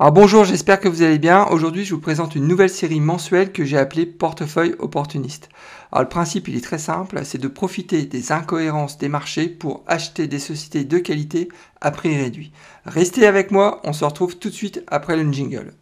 Alors 0.00 0.10
bonjour, 0.10 0.44
j'espère 0.44 0.80
que 0.80 0.88
vous 0.88 1.02
allez 1.02 1.20
bien. 1.20 1.46
Aujourd'hui, 1.46 1.84
je 1.84 1.94
vous 1.94 2.00
présente 2.00 2.34
une 2.34 2.48
nouvelle 2.48 2.68
série 2.68 2.98
mensuelle 2.98 3.52
que 3.52 3.64
j'ai 3.64 3.78
appelée 3.78 4.06
Portefeuille 4.06 4.74
opportuniste. 4.80 5.48
Alors 5.92 6.02
le 6.02 6.08
principe, 6.08 6.48
il 6.48 6.56
est 6.56 6.64
très 6.64 6.78
simple, 6.78 7.20
c'est 7.22 7.40
de 7.40 7.46
profiter 7.46 8.04
des 8.04 8.32
incohérences 8.32 8.98
des 8.98 9.08
marchés 9.08 9.46
pour 9.46 9.84
acheter 9.86 10.26
des 10.26 10.40
sociétés 10.40 10.82
de 10.82 10.98
qualité 10.98 11.48
à 11.80 11.92
prix 11.92 12.20
réduit. 12.20 12.50
Restez 12.84 13.24
avec 13.24 13.52
moi, 13.52 13.80
on 13.84 13.92
se 13.92 14.04
retrouve 14.04 14.36
tout 14.36 14.48
de 14.48 14.54
suite 14.54 14.82
après 14.88 15.16
le 15.16 15.32
jingle. 15.32 15.74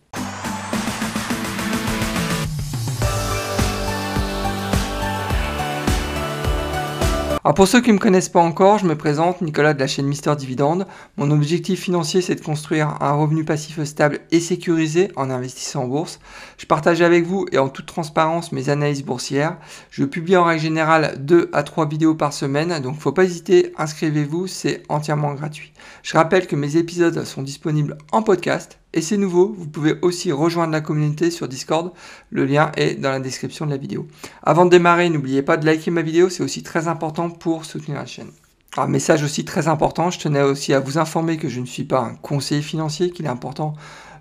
Alors 7.45 7.55
pour 7.55 7.67
ceux 7.67 7.81
qui 7.81 7.89
ne 7.89 7.95
me 7.95 7.99
connaissent 7.99 8.29
pas 8.29 8.39
encore, 8.39 8.79
je 8.79 8.87
me 8.87 8.95
présente 8.95 9.41
Nicolas 9.41 9.75
de 9.75 9.81
la 9.81 9.89
chaîne 9.89 10.07
Mister 10.07 10.37
Dividende. 10.37 10.87
Mon 11.17 11.33
objectif 11.33 11.81
financier 11.81 12.21
c'est 12.21 12.37
de 12.37 12.41
construire 12.41 12.95
un 13.01 13.15
revenu 13.15 13.45
passif 13.45 13.83
stable 13.83 14.21
et 14.31 14.39
sécurisé 14.39 15.11
en 15.17 15.29
investissant 15.29 15.83
en 15.83 15.89
bourse. 15.89 16.21
Je 16.57 16.67
partage 16.67 17.03
avec 17.03 17.27
vous 17.27 17.47
et 17.51 17.59
en 17.59 17.69
toute 17.69 17.87
transparence 17.87 18.53
mes 18.53 18.69
analyses 18.69 19.05
boursières. 19.05 19.57
Je 19.91 20.05
publie 20.05 20.37
en 20.37 20.45
règle 20.45 20.63
générale 20.63 21.17
2 21.19 21.51
à 21.53 21.65
3 21.65 21.89
vidéos 21.89 22.15
par 22.15 22.33
semaine, 22.33 22.81
donc 22.81 23.01
faut 23.01 23.11
pas 23.11 23.25
hésiter, 23.25 23.73
inscrivez-vous, 23.77 24.47
c'est 24.47 24.85
entièrement 24.89 25.35
gratuit. 25.35 25.73
Je 26.05 26.17
rappelle 26.17 26.47
que 26.47 26.55
mes 26.55 26.77
épisodes 26.77 27.25
sont 27.25 27.43
disponibles 27.43 27.99
en 28.13 28.23
podcast 28.23 28.79
et 28.95 29.01
c'est 29.01 29.17
nouveau, 29.17 29.55
vous 29.57 29.67
pouvez 29.67 29.97
aussi 30.03 30.33
rejoindre 30.33 30.73
la 30.73 30.81
communauté 30.81 31.31
sur 31.31 31.49
Discord, 31.49 31.93
le 32.31 32.45
lien 32.45 32.73
est 32.77 32.95
dans 32.95 33.11
la 33.11 33.21
description 33.21 33.67
de 33.67 33.71
la 33.71 33.77
vidéo. 33.77 34.07
Avant 34.43 34.65
de 34.65 34.71
démarrer, 34.71 35.09
n'oubliez 35.09 35.43
pas 35.43 35.57
de 35.57 35.65
liker 35.65 35.91
ma 35.91 36.03
vidéo, 36.03 36.29
c'est 36.29 36.43
aussi 36.43 36.63
très 36.63 36.89
important 36.89 37.31
pour 37.31 37.65
soutenir 37.65 37.99
la 37.99 38.07
chaîne. 38.07 38.31
Un 38.77 38.87
message 38.87 39.23
aussi 39.23 39.45
très 39.45 39.69
important, 39.69 40.11
je 40.11 40.19
tenais 40.19 40.43
aussi 40.43 40.73
à 40.73 40.81
vous 40.81 40.99
informer 40.99 41.37
que 41.37 41.49
je 41.49 41.61
ne 41.61 41.67
suis 41.67 41.85
pas 41.85 42.01
un 42.01 42.15
conseiller 42.15 42.63
financier, 42.63 43.11
qu'il 43.11 43.27
est 43.27 43.31
important 43.31 43.75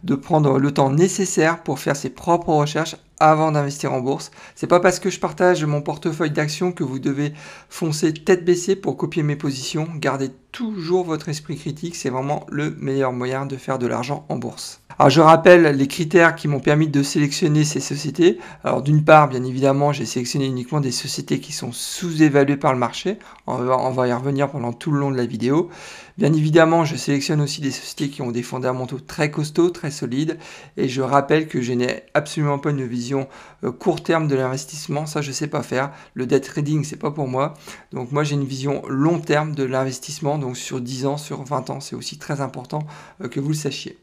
de 0.04 0.16
prendre 0.16 0.60
le 0.60 0.72
temps 0.74 0.90
nécessaire 0.90 1.62
pour 1.64 1.80
faire 1.80 1.96
ses 1.96 2.10
propres 2.10 2.54
recherches 2.54 2.96
avant 3.20 3.52
d'investir 3.52 3.94
en 3.94 4.02
bourse. 4.02 4.32
C'est 4.56 4.68
pas 4.68 4.80
parce 4.80 5.00
que 5.00 5.12
je 5.12 5.20
partage 5.20 5.64
mon 5.64 5.82
portefeuille 5.82 6.32
d'actions 6.32 6.72
que 6.72 6.84
vous 6.84 6.98
devez 6.98 7.34
foncer 7.70 8.14
tête 8.14 8.44
baissée 8.44 8.76
pour 8.76 8.98
copier 8.98 9.22
mes 9.22 9.36
positions. 9.36 9.88
Gardez 9.96 10.32
toujours 10.52 11.06
votre 11.06 11.30
esprit 11.30 11.58
critique, 11.58 11.96
c'est 11.96 12.10
vraiment 12.10 12.46
le 12.50 12.72
meilleur 12.80 13.14
moyen 13.14 13.46
de 13.46 13.58
faire 13.58 13.80
de 13.80 13.88
l'argent 13.88 14.26
en 14.30 14.38
bourse. 14.38 14.82
Alors 15.00 15.10
je 15.10 15.22
rappelle 15.22 15.64
les 15.76 15.88
critères 15.88 16.36
qui 16.36 16.48
m'ont 16.48 16.60
permis 16.60 16.88
de 16.88 17.02
sélectionner 17.02 17.64
ces 17.64 17.80
sociétés. 17.80 18.38
Alors 18.64 18.82
d'une 18.82 19.04
part, 19.04 19.30
bien 19.30 19.44
évidemment, 19.44 19.94
j'ai 19.94 20.06
sélectionné 20.06 20.46
uniquement 20.46 20.80
des 20.80 20.92
sociétés 20.92 21.40
qui 21.40 21.54
sont 21.54 21.72
sous-évaluées 21.72 22.58
par 22.58 22.74
le 22.74 22.80
marché. 22.80 23.18
On 23.48 23.58
va, 23.92 24.08
y 24.08 24.14
revenir 24.14 24.50
pendant 24.50 24.74
tout 24.74 24.92
le 24.92 25.00
long 25.00 25.12
de 25.12 25.18
la 25.18 25.26
vidéo. 25.26 25.70
Bien 26.18 26.34
évidemment, 26.34 26.86
je 26.86 26.96
sélectionne 26.96 27.42
aussi 27.42 27.62
des 27.62 27.72
sociétés 27.72 28.10
qui 28.10 28.22
ont 28.22 28.32
des 28.32 28.44
fondamentaux 28.44 29.00
très 29.00 29.32
costauds, 29.32 29.72
très 29.72 29.90
solides. 29.90 30.38
Et 30.78 30.88
je 30.88 31.02
rappelle 31.02 31.48
que 31.48 31.62
je 31.62 31.74
n'ai 31.74 32.04
absolument 32.14 32.60
pas 32.60 32.70
une 32.70 32.86
vision 32.86 33.28
euh, 33.64 33.72
court 33.72 34.04
terme 34.04 34.28
de 34.28 34.36
l'investissement. 34.36 35.06
Ça, 35.06 35.22
je 35.22 35.32
sais 35.32 35.48
pas 35.48 35.64
faire. 35.64 35.92
Le 36.14 36.28
debt 36.28 36.42
trading, 36.42 36.84
c'est 36.84 36.98
pas 36.98 37.12
pour 37.12 37.28
moi. 37.28 37.56
Donc 37.92 38.12
moi, 38.12 38.24
j'ai 38.24 38.36
une 38.36 38.46
vision 38.46 38.84
long 38.88 39.20
terme 39.20 39.56
de 39.56 39.64
l'investissement. 39.64 40.38
Donc 40.42 40.58
sur 40.58 40.82
10 40.82 41.06
ans, 41.06 41.18
sur 41.18 41.44
20 41.44 41.70
ans, 41.70 41.80
c'est 41.80 41.96
aussi 41.96 42.18
très 42.18 42.42
important 42.42 42.86
euh, 43.22 43.30
que 43.30 43.40
vous 43.40 43.50
le 43.50 43.54
sachiez. 43.54 43.98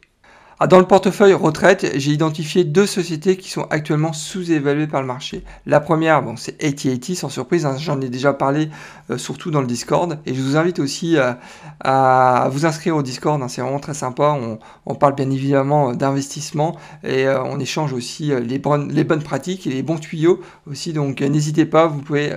Ah, 0.61 0.67
dans 0.67 0.81
le 0.81 0.87
portefeuille 0.87 1.35
retraite, 1.35 1.93
j'ai 1.95 2.11
identifié 2.11 2.65
deux 2.65 2.87
sociétés 2.87 3.37
qui 3.37 3.49
sont 3.49 3.69
actuellement 3.71 4.13
sous-évaluées 4.13 4.89
par 4.89 5.01
le 5.01 5.07
marché. 5.07 5.45
La 5.67 5.79
première, 5.79 6.21
bon, 6.21 6.35
c'est 6.37 6.61
AT&T, 6.65 7.15
sans 7.15 7.29
surprise, 7.29 7.65
hein, 7.65 7.77
j'en 7.79 8.01
ai 8.01 8.09
déjà 8.09 8.33
parlé 8.33 8.69
euh, 9.09 9.19
surtout 9.19 9.53
dans 9.53 9.61
le 9.61 9.69
Discord. 9.69 10.19
Et 10.27 10.35
je 10.35 10.43
vous 10.43 10.57
invite 10.57 10.81
aussi 10.81 11.17
à, 11.17 12.49
vous 12.51 12.67
inscrire 12.67 12.97
au 12.97 13.05
Discord, 13.05 13.41
hein, 13.41 13.47
c'est 13.47 13.61
vraiment 13.61 13.79
très 13.79 13.95
sympa. 13.95 14.37
On, 14.85 14.95
parle 14.97 15.15
bien 15.15 15.31
évidemment 15.31 15.95
d'investissement 15.95 16.77
et 17.05 17.29
euh, 17.29 17.41
on 17.45 17.61
échange 17.61 17.93
aussi 17.93 18.33
euh, 18.33 18.41
les, 18.41 18.59
bonnes, 18.59 19.23
pratiques 19.23 19.65
et 19.69 19.71
les 19.71 19.85
bons 19.85 19.99
tuyaux 19.99 20.41
aussi. 20.69 20.93
Donc 20.93 21.21
n'hésitez 21.21 21.67
pas, 21.67 21.87
vous 21.87 22.01
pouvez 22.01 22.33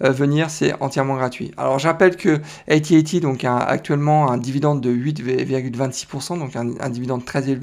venir, 0.00 0.50
c'est 0.50 0.74
entièrement 0.82 1.16
gratuit. 1.16 1.52
Alors 1.56 1.78
j'appelle 1.78 2.16
que 2.16 2.40
AT&T 2.68 3.20
donc 3.20 3.42
a 3.44 3.56
actuellement 3.56 4.30
un 4.30 4.36
dividende 4.36 4.82
de 4.82 4.94
8,26%, 4.94 6.38
donc 6.38 6.56
un, 6.56 6.74
un 6.78 6.90
dividende 6.90 7.24
très 7.24 7.48
élevé 7.48 7.53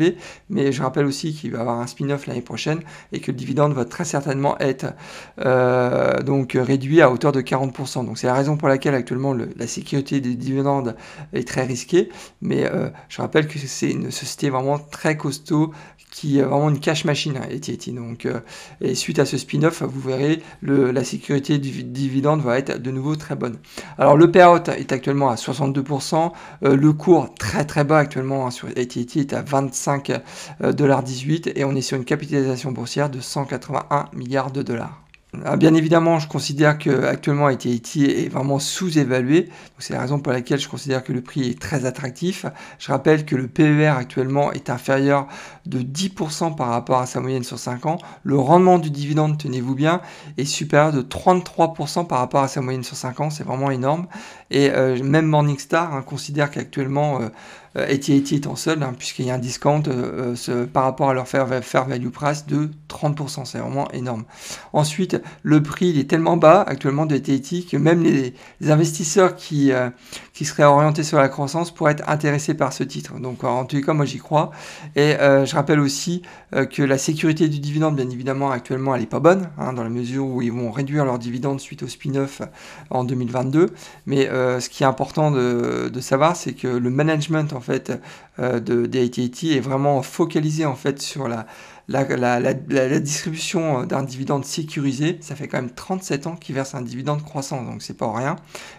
mais 0.49 0.71
je 0.71 0.81
rappelle 0.81 1.05
aussi 1.05 1.33
qu'il 1.33 1.51
va 1.51 1.61
avoir 1.61 1.79
un 1.79 1.87
spin-off 1.87 2.27
l'année 2.27 2.41
prochaine 2.41 2.79
et 3.11 3.19
que 3.19 3.31
le 3.31 3.37
dividende 3.37 3.73
va 3.73 3.85
très 3.85 4.05
certainement 4.05 4.57
être 4.59 4.93
euh, 5.39 6.21
donc 6.21 6.57
réduit 6.59 7.01
à 7.01 7.11
hauteur 7.11 7.31
de 7.31 7.41
40%. 7.41 8.05
Donc 8.05 8.17
c'est 8.17 8.27
la 8.27 8.33
raison 8.33 8.57
pour 8.57 8.67
laquelle 8.67 8.95
actuellement 8.95 9.33
la 9.33 9.67
sécurité 9.67 10.21
des 10.21 10.35
dividendes 10.35 10.95
est 11.33 11.47
très 11.47 11.63
risquée, 11.63 12.09
mais 12.41 12.65
euh, 12.65 12.89
je 13.09 13.21
rappelle 13.21 13.47
que 13.47 13.59
c'est 13.59 13.91
une 13.91 14.11
société 14.11 14.49
vraiment 14.49 14.79
très 14.79 15.17
costaud 15.17 15.71
qui 16.11 16.39
est 16.39 16.41
vraiment 16.41 16.69
une 16.69 16.81
cash 16.81 17.05
machine, 17.05 17.37
hein, 17.37 17.47
et 17.49 17.91
Donc, 17.93 18.25
euh, 18.25 18.41
et 18.81 18.95
suite 18.95 19.17
à 19.17 19.25
ce 19.25 19.37
spin-off, 19.37 19.81
vous 19.81 20.01
verrez, 20.01 20.43
le, 20.59 20.91
la 20.91 21.05
sécurité 21.05 21.57
du 21.57 21.83
dividende 21.83 22.41
va 22.41 22.57
être 22.57 22.81
de 22.81 22.91
nouveau 22.91 23.15
très 23.15 23.35
bonne. 23.35 23.57
Alors, 23.97 24.17
le 24.17 24.29
payout 24.29 24.69
est 24.77 24.91
actuellement 24.91 25.29
à 25.29 25.35
62%, 25.35 26.33
le 26.63 26.93
cours 26.93 27.33
très 27.35 27.63
très 27.63 27.85
bas 27.85 27.99
actuellement 27.99 28.45
hein, 28.45 28.51
sur 28.51 28.67
AT&T 28.67 29.19
est 29.19 29.31
à 29.31 29.41
25%. 29.41 29.80
5,18$ 29.81 31.47
euh, 31.47 31.51
et 31.55 31.65
on 31.65 31.75
est 31.75 31.81
sur 31.81 31.97
une 31.97 32.05
capitalisation 32.05 32.71
boursière 32.71 33.09
de 33.09 33.19
181 33.19 34.09
milliards 34.13 34.51
de 34.51 34.61
dollars. 34.61 35.01
Ah, 35.45 35.55
bien 35.55 35.73
évidemment, 35.75 36.19
je 36.19 36.27
considère 36.27 36.77
que 36.77 37.05
actuellement 37.05 37.45
AT&T 37.45 38.25
est 38.25 38.27
vraiment 38.27 38.59
sous-évalué. 38.59 39.47
C'est 39.79 39.93
la 39.93 40.01
raison 40.01 40.19
pour 40.19 40.33
laquelle 40.33 40.59
je 40.59 40.67
considère 40.67 41.05
que 41.05 41.13
le 41.13 41.21
prix 41.21 41.49
est 41.49 41.59
très 41.59 41.85
attractif. 41.85 42.45
Je 42.79 42.91
rappelle 42.91 43.23
que 43.23 43.37
le 43.37 43.47
PER 43.47 43.87
actuellement 43.87 44.51
est 44.51 44.69
inférieur 44.69 45.27
de 45.65 45.79
10% 45.79 46.55
par 46.57 46.67
rapport 46.67 46.99
à 46.99 47.05
sa 47.05 47.21
moyenne 47.21 47.43
sur 47.43 47.57
5 47.57 47.85
ans. 47.85 47.97
Le 48.23 48.37
rendement 48.37 48.77
du 48.77 48.89
dividende, 48.89 49.37
tenez-vous 49.37 49.73
bien, 49.73 50.01
est 50.37 50.43
supérieur 50.43 50.91
de 50.91 51.01
33% 51.01 52.07
par 52.07 52.19
rapport 52.19 52.43
à 52.43 52.49
sa 52.49 52.59
moyenne 52.59 52.83
sur 52.83 52.97
5 52.97 53.21
ans. 53.21 53.29
C'est 53.29 53.45
vraiment 53.45 53.71
énorme. 53.71 54.07
Et 54.49 54.69
euh, 54.69 55.01
même 55.01 55.27
Morningstar 55.27 55.95
hein, 55.95 56.01
considère 56.01 56.51
qu'actuellement 56.51 57.21
euh, 57.21 57.29
AT&T 57.75 58.35
étant 58.35 58.57
seul, 58.57 58.85
puisqu'il 58.97 59.25
y 59.25 59.31
a 59.31 59.35
un 59.35 59.39
discount 59.39 59.83
euh, 59.87 60.35
euh, 60.49 60.65
par 60.65 60.83
rapport 60.83 61.09
à 61.09 61.13
leur 61.13 61.27
fair, 61.27 61.45
value 61.45 62.09
price 62.09 62.45
de 62.45 62.69
30%. 62.89 63.45
C'est 63.45 63.59
vraiment 63.59 63.89
énorme. 63.91 64.25
Ensuite, 64.73 65.21
le 65.43 65.63
prix 65.63 65.97
est 65.97 66.09
tellement 66.09 66.35
bas 66.35 66.63
actuellement 66.67 67.05
de 67.05 67.15
AT&T 67.15 67.63
que 67.63 67.77
même 67.77 68.03
les, 68.03 68.33
investisseurs 68.69 69.35
qui, 69.35 69.71
euh, 69.71 69.89
qui 70.33 70.43
seraient 70.43 70.63
orientés 70.63 71.03
sur 71.03 71.17
la 71.17 71.29
croissance 71.29 71.71
pourraient 71.71 71.93
être 71.93 72.09
intéressés 72.09 72.53
par 72.53 72.73
ce 72.73 72.83
titre. 72.83 73.19
Donc 73.19 73.43
en 73.43 73.65
les 73.71 73.81
cas, 73.81 73.93
moi 73.93 74.05
j'y 74.05 74.19
crois. 74.19 74.51
Et 74.95 75.15
je 75.19 75.55
rappelle 75.55 75.79
aussi 75.79 76.23
que 76.51 76.83
la 76.83 76.97
sécurité 76.97 77.47
du 77.47 77.59
dividende, 77.59 77.95
bien 77.95 78.09
évidemment, 78.09 78.51
actuellement, 78.51 78.95
elle 78.95 79.01
n'est 79.01 79.07
pas 79.07 79.19
bonne, 79.19 79.49
hein, 79.57 79.73
dans 79.73 79.83
la 79.83 79.89
mesure 79.89 80.25
où 80.25 80.41
ils 80.41 80.51
vont 80.51 80.71
réduire 80.71 81.05
leur 81.05 81.19
dividende 81.19 81.59
suite 81.59 81.83
au 81.83 81.87
spin-off 81.87 82.41
en 82.89 83.03
2022. 83.03 83.67
Mais 84.05 84.25
ce 84.25 84.69
qui 84.69 84.83
est 84.83 84.85
important 84.85 85.31
de, 85.31 85.89
de 85.91 86.01
savoir, 86.01 86.35
c'est 86.35 86.53
que 86.53 86.67
le 86.67 86.89
management 86.89 87.53
en 87.53 87.60
fait 87.61 87.93
euh, 88.39 88.59
de, 88.59 88.85
des 88.85 89.05
AT&T 89.05 89.55
est 89.55 89.59
vraiment 89.59 90.01
focalisé 90.01 90.65
en 90.65 90.75
fait 90.75 91.01
sur 91.01 91.27
la, 91.27 91.45
la, 91.91 92.99
distribution 92.99 93.83
d'un 93.83 94.03
dividende 94.03 94.45
sécurisé, 94.45 95.17
ça 95.21 95.35
fait 95.35 95.47
quand 95.47 95.57
même 95.57 95.71
37 95.71 96.27
ans 96.27 96.35
qu'ils 96.35 96.55
versent 96.55 96.75
un 96.75 96.81
dividende 96.81 97.23
croissant, 97.23 97.63
donc 97.63 97.81
c'est 97.81 97.97
pas 97.97 98.11
rien. 98.11 98.35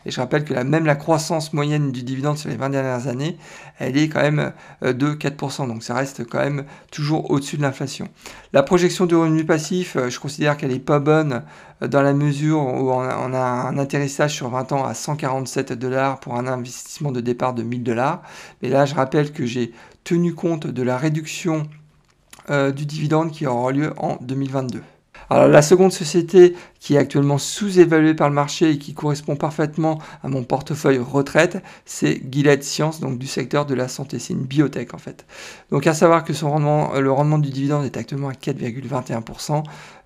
Et 0.06 0.10
je 0.10 0.20
rappelle 0.20 0.44
que 0.44 0.54
même 0.54 0.86
la 0.86 0.96
croissance 0.96 1.52
moyenne 1.52 1.92
du 1.92 2.02
dividende 2.02 2.38
sur 2.38 2.48
les 2.48 2.56
20 2.56 2.70
dernières 2.70 3.08
années, 3.08 3.36
elle 3.78 3.96
est 3.96 4.08
quand 4.08 4.22
même 4.22 4.52
euh, 4.82 4.92
de 4.92 5.12
4%, 5.12 5.68
donc 5.68 5.82
ça 5.82 5.94
reste 5.94 6.24
quand 6.24 6.38
même 6.38 6.64
toujours 6.90 7.30
au-dessus 7.30 7.56
de 7.56 7.62
l'inflation. 7.62 8.08
La 8.52 8.62
projection 8.62 9.06
de 9.06 9.16
revenu 9.16 9.44
passif, 9.44 9.96
euh, 9.96 10.10
je 10.10 10.20
considère 10.20 10.56
qu'elle 10.56 10.72
est 10.72 10.78
pas 10.78 10.98
bonne 10.98 11.42
euh, 11.82 11.88
dans 11.88 12.02
la 12.02 12.12
mesure 12.12 12.60
où 12.60 12.90
on 12.92 13.00
a, 13.34 13.42
un 13.42 13.78
atterrissage 13.78 14.34
sur 14.34 14.50
20 14.50 14.72
ans 14.72 14.84
à 14.84 14.94
147 14.94 15.72
dollars 15.72 16.20
pour 16.20 16.36
un 16.36 16.46
investissement 16.46 17.12
de 17.12 17.20
départ 17.20 17.54
de 17.54 17.62
1000 17.62 17.82
dollars. 17.82 18.22
Mais 18.62 18.68
là, 18.68 18.84
je 18.86 18.94
rappelle 18.94 19.32
que 19.32 19.46
j'ai 19.46 19.72
tenu 20.04 20.34
compte 20.34 20.66
de 20.66 20.82
la 20.82 20.96
réduction 20.96 21.68
euh, 22.50 22.72
du 22.72 22.87
dividende 22.87 23.31
qui 23.31 23.46
aura 23.46 23.72
lieu 23.72 23.93
en 23.99 24.16
2022. 24.20 24.82
Alors 25.31 25.49
la 25.49 25.62
seconde 25.62 25.93
société 25.93 26.55
qui 26.78 26.94
est 26.94 26.99
actuellement 26.99 27.38
sous-évaluée 27.38 28.14
par 28.14 28.28
le 28.28 28.34
marché 28.34 28.70
et 28.70 28.78
qui 28.78 28.93
correspond 28.93 29.37
parfaitement 29.37 29.99
à 30.22 30.28
mon 30.28 30.43
portefeuille 30.43 30.99
retraite, 30.99 31.62
c'est 31.87 32.20
Gilead 32.31 32.62
Science, 32.62 33.00
donc 33.00 33.19
du 33.19 33.26
secteur 33.26 33.64
de 33.64 33.75
la 33.75 33.88
santé. 33.88 34.19
C'est 34.19 34.34
une 34.34 34.44
biotech 34.44 34.93
en 34.94 34.99
fait. 34.99 35.25
Donc 35.70 35.87
à 35.87 35.94
savoir 35.94 36.25
que 36.25 36.32
rendement, 36.44 36.93
le 36.99 37.11
rendement 37.11 37.38
du 37.38 37.50
dividende 37.50 37.84
est 37.84 37.96
actuellement 37.96 38.28
à 38.28 38.32
4,21%. 38.32 39.62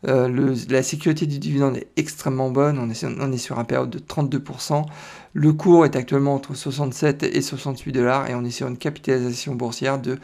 Euh, 0.06 0.54
la 0.68 0.82
sécurité 0.82 1.26
du 1.26 1.38
dividende 1.38 1.78
est 1.78 1.88
extrêmement 1.96 2.50
bonne, 2.50 2.78
on 2.78 2.88
est, 2.90 2.94
sur, 2.94 3.10
on 3.18 3.32
est 3.32 3.38
sur 3.38 3.58
un 3.58 3.64
période 3.64 3.90
de 3.90 3.98
32%. 3.98 4.84
Le 5.32 5.52
cours 5.52 5.84
est 5.86 5.96
actuellement 5.96 6.34
entre 6.34 6.54
67 6.54 7.24
et 7.24 7.42
68 7.42 7.92
dollars 7.92 8.30
et 8.30 8.34
on 8.34 8.44
est 8.44 8.50
sur 8.50 8.68
une 8.68 8.76
capitalisation 8.76 9.54
boursière 9.54 9.98
de 9.98 10.18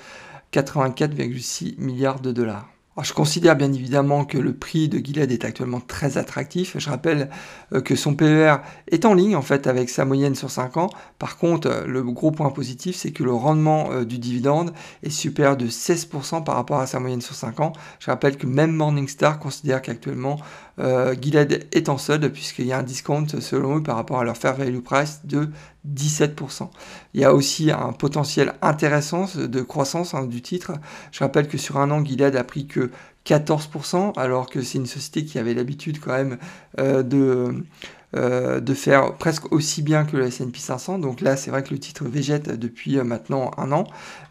84,6 0.52 1.76
milliards 1.78 2.20
de 2.20 2.30
dollars. 2.30 2.68
je 3.02 3.14
considère 3.14 3.56
bien 3.56 3.72
évidemment 3.72 4.26
que 4.26 4.36
le 4.36 4.52
prix 4.52 4.90
de 4.90 4.98
Gilead 4.98 5.32
est 5.32 5.46
actuellement 5.46 5.80
très 5.80 6.18
attractif. 6.18 6.76
Je 6.78 6.90
rappelle 6.90 7.30
euh, 7.72 7.80
que 7.80 7.96
son 7.96 8.14
PER 8.14 8.56
est 8.90 9.06
en 9.06 9.14
ligne 9.14 9.34
en 9.34 9.40
fait 9.40 9.66
avec 9.66 9.88
sa 9.88 10.04
moyenne 10.04 10.34
sur 10.34 10.50
5 10.50 10.76
ans. 10.76 10.90
Par 11.18 11.38
contre, 11.38 11.68
euh, 11.68 11.86
le 11.86 12.02
gros 12.02 12.32
point 12.32 12.50
positif, 12.50 12.96
c'est 12.96 13.12
que 13.12 13.24
le 13.24 13.32
rendement 13.32 13.90
euh, 13.92 14.04
du 14.04 14.18
dividende 14.18 14.74
est 15.02 15.08
supérieur 15.08 15.56
de 15.56 15.68
16% 15.68 16.44
par 16.44 16.56
rapport 16.56 16.80
à 16.80 16.86
sa 16.86 17.00
moyenne 17.00 17.22
sur 17.22 17.34
5 17.34 17.60
ans. 17.60 17.72
Je 17.98 18.10
rappelle 18.10 18.36
que 18.36 18.46
même 18.46 18.72
Morningstar 18.72 19.38
considère 19.38 19.80
qu'actuellement 19.80 20.38
Gilead 20.78 21.66
est 21.72 21.88
en 21.88 21.98
solde 21.98 22.28
puisqu'il 22.28 22.66
y 22.66 22.72
a 22.72 22.78
un 22.78 22.82
discount 22.82 23.26
selon 23.40 23.78
eux 23.78 23.82
par 23.82 23.96
rapport 23.96 24.18
à 24.18 24.24
leur 24.24 24.36
fair 24.36 24.54
value 24.54 24.80
price 24.80 25.20
de 25.24 25.50
17%. 25.88 26.68
Il 27.14 27.20
y 27.20 27.24
a 27.24 27.34
aussi 27.34 27.70
un 27.70 27.92
potentiel 27.92 28.54
intéressant 28.62 29.26
de 29.36 29.62
croissance 29.62 30.14
hein, 30.14 30.24
du 30.24 30.42
titre. 30.42 30.72
Je 31.10 31.20
rappelle 31.20 31.48
que 31.48 31.58
sur 31.58 31.76
un 31.78 31.90
an, 31.90 32.04
Gilead 32.04 32.36
a 32.36 32.44
pris 32.44 32.66
que 32.66 32.90
14%, 33.26 34.18
alors 34.18 34.48
que 34.48 34.62
c'est 34.62 34.78
une 34.78 34.86
société 34.86 35.24
qui 35.24 35.38
avait 35.38 35.54
l'habitude 35.54 36.00
quand 36.00 36.12
même 36.12 36.38
euh, 36.78 37.02
de 37.02 37.64
euh, 38.14 38.60
de 38.60 38.74
faire 38.74 39.14
presque 39.14 39.50
aussi 39.52 39.80
bien 39.80 40.04
que 40.04 40.18
le 40.18 40.26
S&P 40.26 40.58
500. 40.58 40.98
Donc 40.98 41.22
là, 41.22 41.36
c'est 41.36 41.50
vrai 41.50 41.62
que 41.62 41.70
le 41.70 41.78
titre 41.78 42.04
végète 42.04 42.50
depuis 42.50 42.98
euh, 42.98 43.04
maintenant 43.04 43.50
un 43.56 43.72
an. 43.72 43.84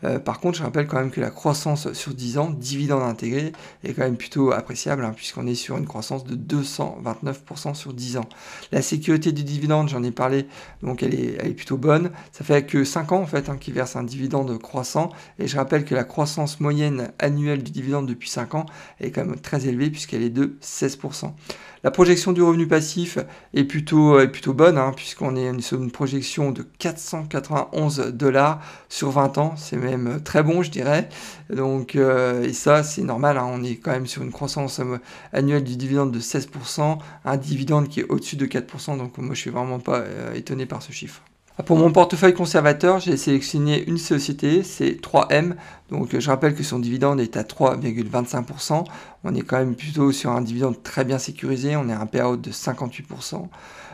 Euh, 0.04 0.20
par 0.20 0.40
contre, 0.40 0.60
je 0.60 0.64
rappelle 0.64 0.86
quand 0.86 1.00
même 1.00 1.10
que 1.10 1.20
la 1.20 1.32
croissance 1.32 1.92
sur 1.94 2.14
10 2.14 2.38
ans, 2.38 2.52
dividende 2.52 3.02
intégré, 3.02 3.54
est 3.84 3.94
quand 3.94 4.04
même 4.04 4.18
plutôt 4.18 4.52
appréciable, 4.52 5.04
hein, 5.04 5.14
puisqu'on 5.16 5.48
est 5.48 5.56
sur 5.56 5.78
une 5.78 5.88
croissance 5.88 6.26
de 6.26 6.36
229% 6.36 7.74
sur 7.74 7.94
10 7.94 8.18
ans. 8.18 8.30
La 8.72 8.84
sécurité 8.84 9.32
du 9.32 9.44
dividende, 9.44 9.90
j'en 9.90 10.04
ai 10.04 10.12
parlé, 10.12 10.46
donc 10.84 11.02
elle 11.02 11.16
est, 11.16 11.52
plutôt 11.56 11.78
bonne. 11.78 12.12
Ça 12.32 12.44
fait 12.44 12.66
que 12.66 12.84
5 12.84 13.12
ans 13.12 13.22
en 13.22 13.26
fait 13.26 13.50
hein, 13.50 13.58
qui 13.60 13.72
verse 13.72 13.96
un 13.96 14.04
dividende 14.04 14.58
croissant. 14.60 15.10
Et 15.40 15.48
je 15.48 15.58
rappelle 15.58 15.86
que 15.86 15.96
la 15.96 16.04
croissance 16.04 16.60
moyenne 16.60 17.12
annuelle 17.20 17.64
du 17.64 17.72
dividende 17.72 18.08
depuis 18.08 18.30
5 18.30 18.56
ans 18.56 18.66
est 19.00 19.12
quand 19.12 19.26
même 19.26 19.40
très 19.40 19.68
élevée, 19.68 19.90
puisqu'elle 19.90 20.22
est 20.22 20.30
de 20.30 20.58
16%. 20.62 21.32
La 21.84 21.90
projection 21.90 22.32
du 22.32 22.44
revenu 22.44 22.68
passif 22.68 23.18
est 23.56 23.64
plutôt, 23.64 24.20
bonne, 24.54 24.78
hein, 24.78 24.94
puisqu'on 24.96 25.36
est 25.36 25.62
sur 25.62 25.82
une 25.82 25.90
projection 25.90 26.52
de 26.52 26.62
491 26.78 28.12
dollars 28.14 28.62
sur 28.88 29.10
20 29.10 29.40
ans. 29.40 29.56
C'est 29.58 29.78
même 29.78 30.22
très 30.24 30.44
bon, 30.44 30.62
je 30.62 30.70
dirais. 30.70 31.10
Donc, 31.50 31.96
euh, 31.96 32.44
et 32.44 32.54
ça, 32.54 32.84
c'est 32.84 33.02
normal. 33.02 33.40
Hein, 33.40 33.48
on 33.52 33.64
est 33.64 33.78
quand 33.78 33.92
même 33.92 34.06
sur 34.06 34.22
une 34.22 34.32
croissance 34.32 34.80
euh, 34.80 35.00
annuelle 35.34 35.64
du 35.64 35.76
dividende 35.76 36.12
de 36.12 36.20
16%, 36.20 37.00
un 37.26 37.38
dividende 37.38 37.90
qui 37.90 38.02
est 38.02 38.06
au-dessus 38.10 38.36
de 38.36 38.46
4%. 38.46 39.00
Donc, 39.00 39.18
moi, 39.18 39.34
je 39.34 39.40
suis 39.40 39.50
vraiment 39.50 39.80
pas 39.80 40.02
euh, 40.02 40.36
étonné 40.36 40.68
par 40.68 40.84
ce 40.84 40.92
chiffre. 40.92 41.24
Pour 41.66 41.78
mon 41.78 41.92
portefeuille 41.92 42.34
conservateur, 42.34 43.00
j'ai 43.00 43.18
sélectionné 43.18 43.84
une 43.84 43.98
société, 43.98 44.64
c'est 44.64 45.02
3M. 45.02 45.56
Donc 45.90 46.18
je 46.18 46.30
rappelle 46.30 46.56
que 46.56 46.64
son 46.64 46.80
dividende 46.80 47.20
est 47.20 47.36
à 47.36 47.44
3,25%. 47.44 48.86
On 49.24 49.36
est 49.36 49.42
quand 49.42 49.58
même 49.58 49.76
plutôt 49.76 50.12
sur 50.12 50.32
un 50.32 50.42
dividende 50.42 50.82
très 50.82 51.04
bien 51.04 51.18
sécurisé, 51.18 51.76
on 51.76 51.90
est 51.90 51.94
à 51.94 52.00
un 52.00 52.06
payout 52.06 52.38
de 52.38 52.52
58%. 52.52 53.48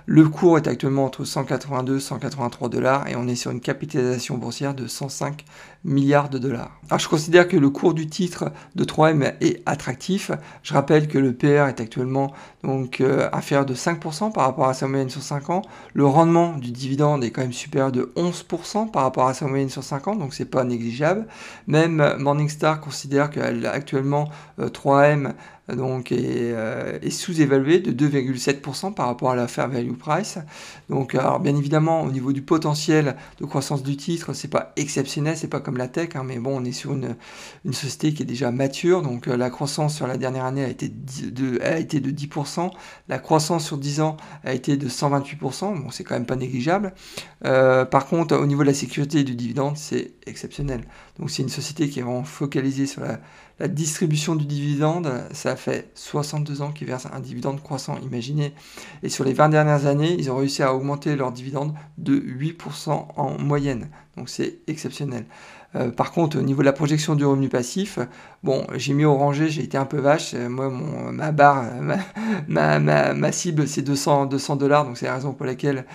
Le 0.05 0.29
cours 0.29 0.57
est 0.57 0.67
actuellement 0.67 1.05
entre 1.05 1.25
182 1.25 1.97
et 1.97 1.99
183 1.99 2.69
dollars 2.69 3.07
et 3.09 3.15
on 3.15 3.27
est 3.27 3.35
sur 3.35 3.51
une 3.51 3.59
capitalisation 3.59 4.37
boursière 4.37 4.73
de 4.73 4.87
105 4.87 5.43
milliards 5.83 6.29
de 6.29 6.37
dollars. 6.37 6.71
Alors 6.89 6.99
je 6.99 7.07
considère 7.07 7.47
que 7.47 7.57
le 7.57 7.69
cours 7.69 7.93
du 7.93 8.07
titre 8.07 8.51
de 8.75 8.83
3M 8.83 9.33
est 9.41 9.61
attractif. 9.65 10.31
Je 10.63 10.73
rappelle 10.73 11.07
que 11.07 11.17
le 11.17 11.33
PR 11.33 11.67
est 11.67 11.79
actuellement 11.79 12.33
donc 12.63 13.01
euh, 13.01 13.29
inférieur 13.33 13.65
de 13.65 13.73
5% 13.73 14.31
par 14.31 14.45
rapport 14.45 14.67
à 14.67 14.73
sa 14.73 14.87
moyenne 14.87 15.09
sur 15.09 15.21
5 15.21 15.49
ans. 15.49 15.61
Le 15.93 16.05
rendement 16.05 16.57
du 16.57 16.71
dividende 16.71 17.23
est 17.23 17.31
quand 17.31 17.41
même 17.41 17.53
supérieur 17.53 17.91
de 17.91 18.11
11% 18.15 18.91
par 18.91 19.03
rapport 19.03 19.27
à 19.27 19.33
sa 19.33 19.47
moyenne 19.47 19.69
sur 19.69 19.83
5 19.83 20.07
ans, 20.07 20.15
donc 20.15 20.33
c'est 20.33 20.45
pas 20.45 20.63
négligeable. 20.63 21.27
Même 21.67 22.15
Morningstar 22.19 22.81
considère 22.81 23.29
qu'actuellement 23.29 24.29
3M 24.59 25.33
donc 25.75 26.11
euh, 26.11 26.97
est, 27.01 27.09
sous-évalué 27.09 27.79
de 27.79 27.91
2,7% 27.91 28.93
par 28.93 29.07
rapport 29.07 29.31
à 29.31 29.35
la 29.35 29.47
fair 29.47 29.67
value 29.67 29.93
price. 29.93 30.39
Donc 30.89 31.15
alors 31.15 31.39
bien 31.39 31.55
évidemment 31.55 32.03
au 32.03 32.11
niveau 32.11 32.31
du 32.31 32.41
potentiel 32.41 33.15
de 33.39 33.45
croissance 33.45 33.83
du 33.83 33.97
titre, 33.97 34.33
c'est 34.33 34.47
pas 34.47 34.71
exceptionnel, 34.77 35.35
c'est 35.35 35.47
pas 35.47 35.59
comme 35.67 35.75
la 35.75 35.89
tech, 35.89 36.11
hein, 36.15 36.23
mais 36.23 36.39
bon 36.39 36.61
on 36.61 36.63
est 36.63 36.71
sur 36.71 36.93
une, 36.93 37.17
société 37.73 38.13
qui 38.13 38.23
est 38.23 38.25
déjà 38.25 38.51
mature, 38.51 39.01
donc 39.01 39.27
euh, 39.27 39.35
la 39.35 39.49
croissance 39.49 39.93
sur 39.93 40.07
la 40.07 40.15
dernière 40.15 40.45
année 40.45 40.63
a 40.63 40.69
été 40.69 40.87
de, 40.87 41.59
a 41.61 41.77
été 41.77 41.99
de 41.99 42.09
10%, 42.09 42.71
la 43.09 43.19
croissance 43.19 43.65
sur 43.65 43.77
10 43.77 43.99
ans 43.99 44.15
a 44.45 44.53
été 44.53 44.77
de 44.77 44.87
128%, 44.87 45.83
bon 45.83 45.91
c'est 45.91 46.05
quand 46.05 46.13
même 46.13 46.25
pas 46.25 46.37
négligeable. 46.37 46.93
Euh, 47.43 47.83
par 47.83 48.05
contre 48.05 48.37
au 48.37 48.45
niveau 48.45 48.61
de 48.61 48.67
la 48.67 48.73
sécurité 48.73 49.25
du 49.25 49.35
dividende, 49.35 49.75
c'est 49.75 50.13
exceptionnel. 50.25 50.85
Donc 51.19 51.29
c'est 51.29 51.43
une 51.43 51.49
société 51.49 51.89
qui 51.89 51.99
est 51.99 52.03
vraiment 52.03 52.23
focalisée 52.23 52.85
sur 52.85 53.01
la 53.01 53.19
la 53.59 53.67
distribution 53.67 54.35
du 54.35 54.45
dividende, 54.45 55.11
ça 55.31 55.55
fait 55.55 55.89
62 55.95 56.61
ans 56.61 56.71
qu'ils 56.71 56.85
versent 56.85 57.07
un 57.11 57.19
dividende 57.19 57.61
croissant, 57.63 57.97
imaginez. 58.03 58.53
Et 59.01 59.09
sur 59.09 59.23
les 59.23 59.33
20 59.33 59.49
dernières 59.49 59.87
années, 59.87 60.15
ils 60.17 60.29
ont 60.29 60.37
réussi 60.37 60.61
à 60.61 60.75
augmenter 60.75 61.15
leur 61.15 61.31
dividende 61.31 61.73
de 61.97 62.19
8% 62.19 63.07
en 63.15 63.39
moyenne. 63.39 63.89
Donc 64.15 64.29
c'est 64.29 64.59
exceptionnel. 64.67 65.25
Euh, 65.75 65.91
par 65.91 66.11
contre, 66.11 66.37
au 66.39 66.41
niveau 66.41 66.61
de 66.61 66.65
la 66.65 66.73
projection 66.73 67.15
du 67.15 67.25
revenu 67.25 67.49
passif, 67.49 67.99
bon, 68.43 68.65
j'ai 68.75 68.93
mis 68.93 69.05
orangé, 69.05 69.49
j'ai 69.49 69.63
été 69.63 69.77
un 69.77 69.85
peu 69.85 69.99
vache. 69.99 70.33
Euh, 70.33 70.49
moi, 70.49 70.69
mon, 70.69 71.11
ma 71.11 71.31
barre, 71.31 71.65
ma, 72.47 72.79
ma, 72.79 73.31
cible, 73.31 73.67
c'est 73.67 73.81
200 73.81 74.27
dollars, 74.55 74.85
donc 74.85 74.97
c'est 74.97 75.07
la 75.07 75.15
raison 75.15 75.33
pour 75.33 75.45
laquelle 75.45 75.85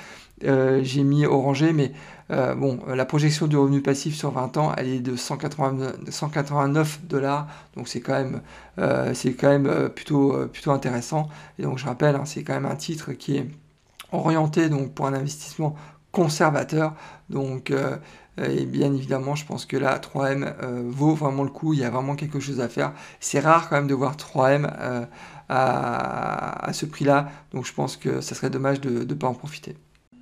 euh, 0.45 0.81
j'ai 0.83 1.03
mis 1.05 1.25
orangé, 1.27 1.73
mais 1.73 1.93
euh, 2.31 2.55
bon, 2.55 2.81
euh, 2.89 2.97
la 2.97 3.05
projection 3.05 3.47
du 3.47 3.57
revenu 3.57 3.81
passif 3.81 4.17
sur 4.17 4.31
20 4.33 4.57
ans, 4.57 4.73
elle 4.77 4.89
est 4.89 5.01
de 5.01 5.15
189 5.17 7.01
dollars, 7.05 7.47
donc 7.77 7.89
c'est 7.89 8.01
quand 8.01 8.15
même, 8.15 8.41
c'est 9.15 9.35
quand 9.35 9.49
même 9.49 9.89
plutôt, 9.91 10.49
plutôt 10.49 10.73
intéressant. 10.73 11.29
Et 11.59 11.63
donc 11.63 11.79
je 11.79 11.85
rappelle, 11.85 12.17
hein, 12.17 12.25
c'est 12.25 12.43
quand 12.43 12.55
même 12.55 12.67
un 12.67 12.77
titre 12.77 13.13
qui 13.13 13.37
est 13.37 13.47
orienté 14.13 14.69
donc 14.69 14.93
pour 14.93 15.07
un 15.07 15.15
investissement 15.15 15.75
conservateur. 16.13 16.95
Donc 17.31 17.73
et 18.39 18.65
bien 18.65 18.93
évidemment, 18.95 19.35
je 19.35 19.45
pense 19.45 19.67
que 19.67 19.77
là, 19.77 19.99
3M 19.99 20.55
vaut 20.89 21.15
vraiment 21.15 21.43
le 21.45 21.51
coup. 21.51 21.75
Il 21.75 21.81
y 21.81 21.85
a 21.85 21.91
vraiment 21.91 22.17
quelque 22.17 22.41
chose 22.41 22.61
à 22.61 22.69
faire. 22.69 22.93
C'est 23.21 23.41
rare 23.41 23.69
quand 23.69 23.77
même 23.77 23.89
de 23.89 23.95
voir 23.95 24.17
3M 24.17 24.71
à, 25.49 26.67
à, 26.67 26.73
ce 26.73 26.87
prix-là. 26.87 27.31
Donc 27.53 27.67
je 27.67 27.75
pense 27.75 27.97
que 27.97 28.21
ça 28.21 28.35
serait 28.35 28.51
dommage 28.51 28.81
de 28.81 29.05
ne 29.05 29.15
pas 29.15 29.27
en 29.27 29.35
profiter. 29.35 29.77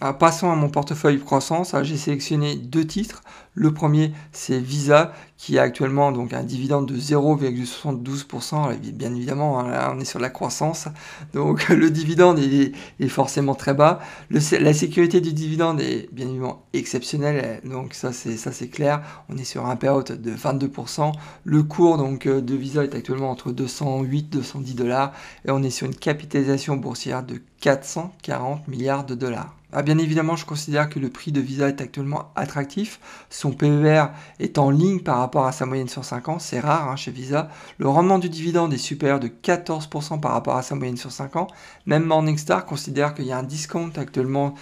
Alors, 0.00 0.18
passons 0.18 0.50
à 0.50 0.56
mon 0.56 0.70
portefeuille 0.70 1.20
croissance. 1.20 1.74
J'ai 1.82 1.96
sélectionné 1.96 2.56
deux 2.56 2.84
titres. 2.84 3.22
Le 3.54 3.72
premier, 3.72 4.12
c'est 4.32 4.58
Visa, 4.58 5.12
qui 5.36 5.56
a 5.56 5.62
actuellement 5.62 6.10
donc 6.10 6.32
un 6.32 6.42
dividende 6.42 6.88
de 6.88 6.96
0,72%. 6.96 8.76
Bien 8.92 9.14
évidemment, 9.14 9.60
hein, 9.60 9.92
on 9.94 10.00
est 10.00 10.04
sur 10.04 10.18
la 10.18 10.30
croissance. 10.30 10.88
Donc 11.32 11.68
le 11.68 11.90
dividende 11.90 12.40
est, 12.40 12.72
forcément 13.08 13.54
très 13.54 13.72
bas. 13.72 14.00
la 14.30 14.74
sécurité 14.74 15.20
du 15.20 15.32
dividende 15.32 15.80
est 15.80 16.12
bien 16.12 16.26
évidemment 16.26 16.64
exceptionnelle. 16.72 17.60
Donc 17.64 17.94
ça, 17.94 18.12
c'est 18.12 18.36
ça 18.36 18.50
c'est 18.50 18.68
clair. 18.68 19.00
On 19.28 19.36
est 19.36 19.44
sur 19.44 19.66
un 19.66 19.76
payout 19.76 20.02
de 20.02 20.32
22%. 20.32 21.12
Le 21.44 21.62
cours 21.62 21.98
donc 21.98 22.26
de 22.26 22.54
Visa 22.56 22.82
est 22.82 22.96
actuellement 22.96 23.30
entre 23.30 23.52
208 23.52 24.18
et 24.18 24.22
210 24.22 24.74
dollars. 24.74 25.12
Et 25.46 25.52
on 25.52 25.62
est 25.62 25.70
sur 25.70 25.86
une 25.86 25.94
capitalisation 25.94 26.76
boursière 26.76 27.22
de 27.22 27.40
440 27.60 28.66
milliards 28.66 29.06
de 29.06 29.14
dollars. 29.14 29.54
Ah, 29.76 29.82
bien 29.82 29.98
évidemment, 29.98 30.36
je 30.36 30.46
considère 30.46 30.88
que 30.88 31.00
le 31.00 31.10
prix 31.10 31.32
de 31.32 31.40
Visa 31.40 31.68
est 31.68 31.80
actuellement 31.80 32.30
attractif. 32.36 33.00
Son 33.28 33.50
PER 33.50 34.04
est 34.38 34.56
en 34.58 34.70
ligne 34.70 35.00
par 35.00 35.18
rapport 35.18 35.46
à 35.46 35.52
sa 35.52 35.66
moyenne 35.66 35.88
sur 35.88 36.04
5 36.04 36.28
ans. 36.28 36.38
C'est 36.38 36.60
rare 36.60 36.88
hein, 36.88 36.94
chez 36.94 37.10
Visa. 37.10 37.48
Le 37.78 37.88
rendement 37.88 38.20
du 38.20 38.28
dividende 38.28 38.72
est 38.72 38.78
supérieur 38.78 39.18
de 39.18 39.26
14% 39.26 40.20
par 40.20 40.30
rapport 40.30 40.56
à 40.56 40.62
sa 40.62 40.76
moyenne 40.76 40.96
sur 40.96 41.10
5 41.10 41.34
ans. 41.34 41.48
Même 41.86 42.04
Morningstar 42.04 42.66
considère 42.66 43.14
qu'il 43.14 43.24
y 43.24 43.32
a 43.32 43.38
un 43.38 43.42
discount 43.42 43.90
actuellement 43.96 44.54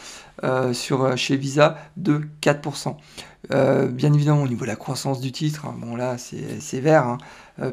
euh, 0.45 0.73
euh, 0.93 1.17
chez 1.17 1.37
Visa 1.37 1.77
de 1.99 2.23
4%. 2.41 2.97
Euh, 3.51 3.89
bien 3.89 4.13
évidemment, 4.13 4.43
au 4.43 4.49
niveau 4.49 4.65
de 4.65 4.71
la 4.71 4.77
croissance 4.77 5.21
du 5.21 5.33
titre, 5.33 5.67
hein, 5.67 5.75
bon 5.77 5.97
là 5.97 6.17
c'est 6.17 6.81
vert, 6.81 7.07
hein, 7.07 7.19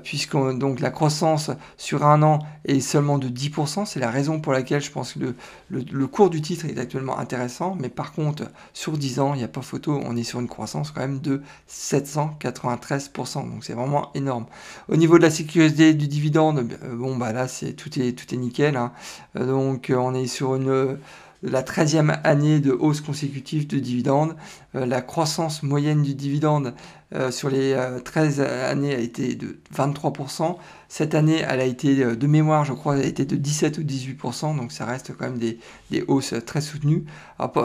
puisque 0.03 0.35
donc 0.35 0.79
la 0.79 0.89
croissance 0.89 1.51
sur 1.77 2.03
un 2.03 2.23
an 2.23 2.39
est 2.65 2.79
seulement 2.79 3.19
de 3.19 3.29
10%. 3.29 3.85
C'est 3.85 3.99
la 3.99 4.09
raison 4.09 4.39
pour 4.39 4.51
laquelle 4.51 4.81
je 4.81 4.89
pense 4.89 5.13
que 5.13 5.35
le, 5.69 6.07
cours 6.07 6.31
du 6.31 6.41
titre 6.41 6.65
est 6.65 6.77
actuellement 6.79 7.19
intéressant. 7.19 7.77
Mais 7.79 7.89
par 7.89 8.13
contre, 8.13 8.45
sur 8.73 8.97
10 8.97 9.19
ans, 9.19 9.33
il 9.35 9.38
n'y 9.38 9.43
a 9.43 9.47
pas 9.47 9.61
photo, 9.61 10.01
on 10.03 10.15
est 10.15 10.23
sur 10.23 10.39
une 10.39 10.47
croissance 10.47 10.91
quand 10.91 11.01
même 11.01 11.19
de 11.19 11.43
793%. 11.69 13.49
Donc 13.49 13.63
c'est 13.63 13.73
vraiment 13.73 14.11
énorme. 14.15 14.47
Au 14.89 14.95
niveau 14.95 15.17
de 15.17 15.23
la 15.23 15.31
sécurité 15.31 15.93
du 15.93 16.07
dividende, 16.07 16.67
bon 16.93 17.15
bah 17.15 17.31
là 17.31 17.47
c'est 17.47 17.73
tout 17.73 17.99
est 17.99 18.13
tout 18.13 18.33
est 18.33 18.38
nickel. 18.38 18.75
Hein. 18.75 18.91
donc 19.35 19.93
on 19.95 20.15
est 20.15 20.27
sur 20.27 20.55
une 20.55 20.97
la 21.41 21.63
13e 21.63 22.19
année 22.24 22.60
de 22.60 22.72
hausse 22.72 23.01
consécutive 23.01 23.67
de 23.67 23.79
dividendes. 23.79 24.36
Euh, 24.75 24.86
la 24.86 25.01
croissance 25.01 25.63
moyenne 25.63 26.03
du 26.03 26.13
dividende 26.13 26.74
euh, 27.15 27.31
sur 27.31 27.50
les 27.50 27.75
13 28.03 28.39
euh, 28.39 28.72
années 28.72 28.93
a 28.93 29.00
été 29.00 29.36
de 29.36 29.60
23%. 29.75 30.58
Cette 30.89 31.15
année, 31.15 31.43
elle 31.48 31.60
a 31.60 31.65
été 31.65 32.15
de 32.15 32.27
mémoire, 32.27 32.65
je 32.65 32.74
crois, 32.74 32.98
elle 32.98 33.03
a 33.03 33.08
été 33.08 33.24
de 33.24 33.36
17 33.36 33.77
ou 33.77 33.81
18%, 33.81 34.58
donc 34.58 34.72
ça 34.72 34.86
reste 34.86 35.15
quand 35.15 35.25
même 35.25 35.38
des, 35.38 35.60
hausses 36.08 36.34
très 36.48 36.62
soutenues. 36.62 37.05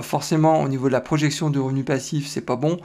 Forcément, 0.02 0.62
au 0.62 0.68
niveau 0.68 0.88
de 0.88 0.92
la 0.92 1.00
projection 1.00 1.48
de 1.48 1.58
revenus 1.58 1.86
passifs, 1.86 2.26
c'est 2.26 2.42
pas 2.42 2.56
bon, 2.56 2.78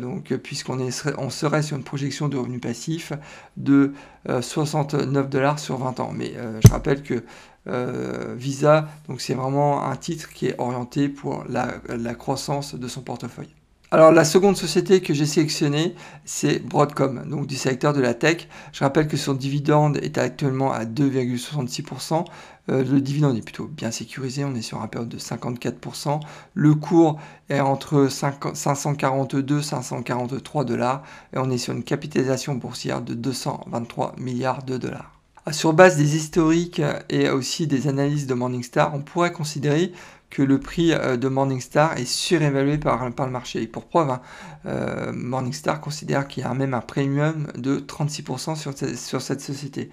donc 0.00 0.34
puisqu'on 0.36 0.78
on 1.18 1.28
serait 1.28 1.62
sur 1.62 1.76
une 1.76 1.84
projection 1.84 2.28
de 2.28 2.38
revenus 2.38 2.62
passifs 2.62 3.12
de 3.58 3.92
69 4.40 5.28
dollars 5.28 5.58
sur 5.58 5.76
20 5.76 6.00
ans. 6.00 6.12
Mais 6.14 6.32
je 6.64 6.70
rappelle 6.70 7.02
que 7.02 7.22
euh, 7.68 8.34
Visa. 8.36 8.88
Donc 9.08 9.20
c'est 9.20 9.34
vraiment 9.34 9.84
un 9.84 9.96
titre 9.96 10.30
qui 10.30 10.46
est 10.46 10.54
orienté 10.58 11.08
pour 11.08 11.44
la, 11.48 12.14
croissance 12.14 12.74
de 12.74 12.88
son 12.88 13.02
portefeuille. 13.02 13.54
Alors 13.90 14.12
la 14.12 14.24
seconde 14.24 14.56
société 14.56 15.00
que 15.00 15.14
j'ai 15.14 15.24
sélectionnée, 15.24 15.94
c'est 16.26 16.58
Broadcom, 16.58 17.26
donc 17.26 17.46
du 17.46 17.56
secteur 17.56 17.94
de 17.94 18.00
la 18.02 18.12
tech. 18.12 18.46
Je 18.72 18.84
rappelle 18.84 19.08
que 19.08 19.16
son 19.16 19.32
dividende 19.32 19.96
est 20.02 20.18
actuellement 20.18 20.72
à 20.72 20.84
2,66%. 20.84 22.26
Euh, 22.70 22.84
le 22.84 23.00
dividende 23.00 23.38
est 23.38 23.42
plutôt 23.42 23.66
bien 23.66 23.90
sécurisé, 23.90 24.44
on 24.44 24.54
est 24.54 24.62
sur 24.62 24.82
un 24.82 24.88
période 24.88 25.08
de 25.08 25.18
54%. 25.18 26.20
Le 26.52 26.74
cours 26.74 27.18
est 27.48 27.60
entre 27.60 28.08
542 28.08 29.62
543 29.62 30.64
dollars 30.64 31.02
et 31.34 31.38
on 31.38 31.50
est 31.50 31.58
sur 31.58 31.72
une 31.72 31.84
capitalisation 31.84 32.54
boursière 32.56 33.00
de 33.00 33.14
223 33.14 34.16
milliards 34.18 34.62
de 34.64 34.76
dollars. 34.76 35.17
Sur 35.52 35.72
base 35.72 35.96
des 35.96 36.16
historiques 36.16 36.82
et 37.08 37.30
aussi 37.30 37.66
des 37.66 37.88
analyses 37.88 38.26
de 38.26 38.34
Morningstar, 38.34 38.94
on 38.94 39.00
pourrait 39.00 39.32
considérer 39.32 39.92
que 40.30 40.42
le 40.42 40.60
prix 40.60 40.92
euh, 40.92 41.16
de 41.16 41.28
Morningstar 41.28 41.96
est 41.96 42.04
surévalué 42.04 42.78
par, 42.78 43.08
le 43.08 43.30
marché. 43.30 43.62
Et 43.62 43.66
pour 43.66 43.86
preuve, 43.86 44.10
hein, 44.10 44.20
euh, 44.66 45.12
Morningstar 45.12 45.80
considère 45.80 46.28
qu'il 46.28 46.42
y 46.42 46.46
a 46.46 46.52
même 46.54 46.74
un 46.74 46.80
premium 46.80 47.46
de 47.56 47.78
36% 47.78 48.56
sur, 48.56 48.72
sur 48.96 49.22
cette 49.22 49.40
société. 49.40 49.90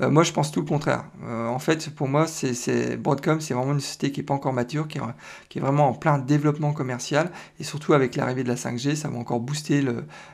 Euh, 0.00 0.10
moi, 0.10 0.22
je 0.22 0.32
pense 0.32 0.52
tout 0.52 0.60
le 0.60 0.66
contraire. 0.66 1.04
Euh, 1.24 1.48
en 1.48 1.58
fait, 1.58 1.90
pour 1.90 2.08
moi, 2.08 2.26
c'est 2.26 2.96
Broadcom, 2.96 3.40
c'est 3.40 3.54
vraiment 3.54 3.72
une 3.72 3.80
société 3.80 4.12
qui 4.12 4.20
n'est 4.20 4.26
pas 4.26 4.34
encore 4.34 4.52
mature, 4.52 4.88
qui 4.88 4.98
est, 4.98 5.60
vraiment 5.60 5.88
en 5.88 5.94
plein 5.94 6.18
développement 6.18 6.72
commercial, 6.72 7.30
et 7.58 7.64
surtout 7.64 7.94
avec 7.94 8.16
l'arrivée 8.16 8.42
de 8.42 8.48
la 8.48 8.56
5G, 8.56 8.94
ça 8.94 9.08
va 9.08 9.18
encore 9.18 9.40
booster 9.40 9.84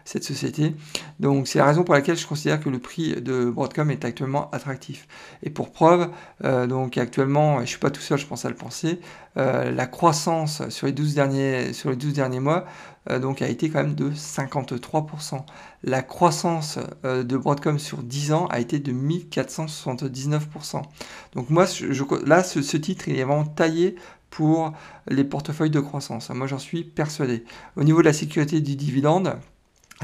cette 0.04 0.24
société. 0.24 0.74
Donc, 1.20 1.46
c'est 1.46 1.58
la 1.58 1.66
raison 1.66 1.84
pour 1.84 1.94
laquelle 1.94 2.16
je 2.16 2.26
considère 2.26 2.60
que 2.60 2.68
le 2.68 2.78
prix 2.78 3.20
de 3.20 3.50
Broadcom 3.50 3.90
est 3.90 4.04
actuellement 4.04 4.50
attractif. 4.50 5.06
Et 5.42 5.50
pour 5.50 5.70
preuve, 5.70 6.08
euh, 6.44 6.66
donc 6.66 6.98
actuellement, 6.98 7.60
je 7.60 7.66
suis 7.66 7.78
pas 7.78 7.90
tout 7.90 8.00
seul, 8.00 8.18
je 8.18 8.26
pense 8.26 8.44
à 8.44 8.48
le 8.48 8.56
penser, 8.56 9.00
la 9.36 9.86
croissance 9.86 10.68
sur 10.68 10.86
les 10.86 10.92
12 10.92 11.14
derniers, 11.14 11.72
sur 11.72 11.90
les 11.90 11.96
12 11.96 12.12
derniers 12.12 12.40
mois 12.40 12.66
donc 13.20 13.42
a 13.42 13.48
été 13.48 13.68
quand 13.68 13.82
même 13.82 13.94
de 13.94 14.10
53% 14.10 15.44
la 15.84 16.02
croissance 16.02 16.78
euh, 17.04 17.24
de 17.24 17.36
Broadcom 17.36 17.78
sur 17.78 18.02
10 18.02 18.32
ans 18.32 18.46
a 18.46 18.60
été 18.60 18.78
de 18.78 18.92
1479%. 18.92 20.82
Donc 21.34 21.50
moi, 21.50 21.66
là, 22.24 22.42
ce, 22.42 22.62
ce, 22.62 22.76
titre, 22.76 23.08
il 23.08 23.18
est 23.18 23.24
vraiment 23.24 23.44
taillé 23.44 23.96
pour 24.30 24.72
les 25.08 25.24
portefeuilles 25.24 25.70
de 25.70 25.80
croissance. 25.80 26.30
Moi, 26.30 26.46
j'en 26.46 26.58
suis 26.58 26.84
persuadé. 26.84 27.44
Au 27.76 27.84
niveau 27.84 28.00
de 28.00 28.06
la 28.06 28.12
sécurité 28.12 28.60
du 28.60 28.76
dividende, 28.76 29.36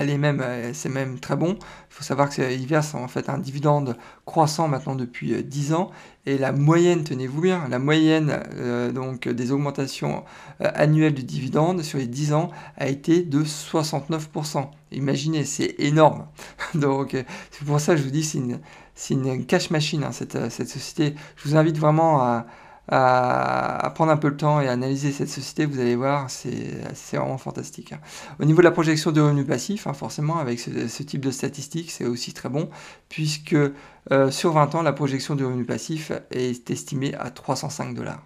elle 0.00 0.18
même, 0.18 0.40
euh, 0.40 0.70
c'est 0.74 0.88
même 0.88 1.18
très 1.18 1.36
bon. 1.36 1.58
Il 1.58 1.94
faut 1.94 2.04
savoir 2.04 2.28
qu'il 2.30 2.66
verse 2.66 2.94
en 2.94 3.08
fait 3.08 3.28
un 3.28 3.38
dividende 3.38 3.96
croissant 4.24 4.68
maintenant 4.68 4.94
depuis 4.94 5.42
10 5.42 5.72
euh, 5.72 5.76
ans. 5.76 5.90
Et 6.26 6.38
la 6.38 6.52
moyenne, 6.52 7.04
tenez-vous 7.04 7.40
bien, 7.40 7.66
la 7.68 7.78
moyenne 7.78 8.40
euh, 8.56 8.92
donc 8.92 9.28
des 9.28 9.52
augmentations 9.52 10.24
annuelles 10.60 11.14
du 11.14 11.24
dividende 11.24 11.82
sur 11.82 11.98
les 11.98 12.06
10 12.06 12.34
ans 12.34 12.50
a 12.76 12.88
été 12.88 13.22
de 13.22 13.42
69%. 13.42 14.68
Imaginez, 14.92 15.44
c'est 15.44 15.74
énorme. 15.78 16.26
donc 16.74 17.16
c'est 17.50 17.64
pour 17.64 17.80
ça 17.80 17.94
que 17.94 18.00
je 18.00 18.04
vous 18.04 18.10
dis, 18.10 18.24
c'est 18.24 18.38
une, 18.38 19.26
une 19.26 19.46
cash 19.46 19.70
machine, 19.70 20.04
hein, 20.04 20.12
cette 20.12 20.68
société. 20.68 21.14
Je 21.36 21.48
vous 21.48 21.56
invite 21.56 21.78
vraiment 21.78 22.20
à 22.20 22.46
à, 22.88 23.92
prendre 23.94 24.10
un 24.10 24.16
peu 24.16 24.28
le 24.28 24.36
temps 24.36 24.60
et 24.60 24.68
à 24.68 24.72
analyser 24.72 25.12
cette 25.12 25.28
société, 25.28 25.66
vous 25.66 25.78
allez 25.80 25.96
voir, 25.96 26.30
c'est 26.30 26.80
vraiment 27.12 27.38
fantastique. 27.38 27.92
Hein. 27.92 28.00
Au 28.40 28.44
niveau 28.44 28.58
de 28.58 28.64
la 28.64 28.70
projection 28.70 29.12
de 29.12 29.20
revenus 29.20 29.46
passifs, 29.46 29.86
hein, 29.86 29.92
forcément, 29.92 30.38
avec 30.38 30.58
ce, 30.60 31.02
type 31.02 31.20
de 31.20 31.30
statistiques, 31.30 31.90
c'est 31.90 32.06
aussi 32.06 32.32
très 32.32 32.48
bon, 32.48 32.70
puisque 33.08 33.54
euh, 33.54 34.30
sur 34.30 34.52
20 34.52 34.74
ans, 34.74 34.82
la 34.82 34.92
projection 34.92 35.34
de 35.34 35.44
revenus 35.44 35.66
passifs 35.66 36.12
est 36.30 36.70
estimée 36.70 37.14
à 37.14 37.30
305 37.30 37.94
dollars. 37.94 38.22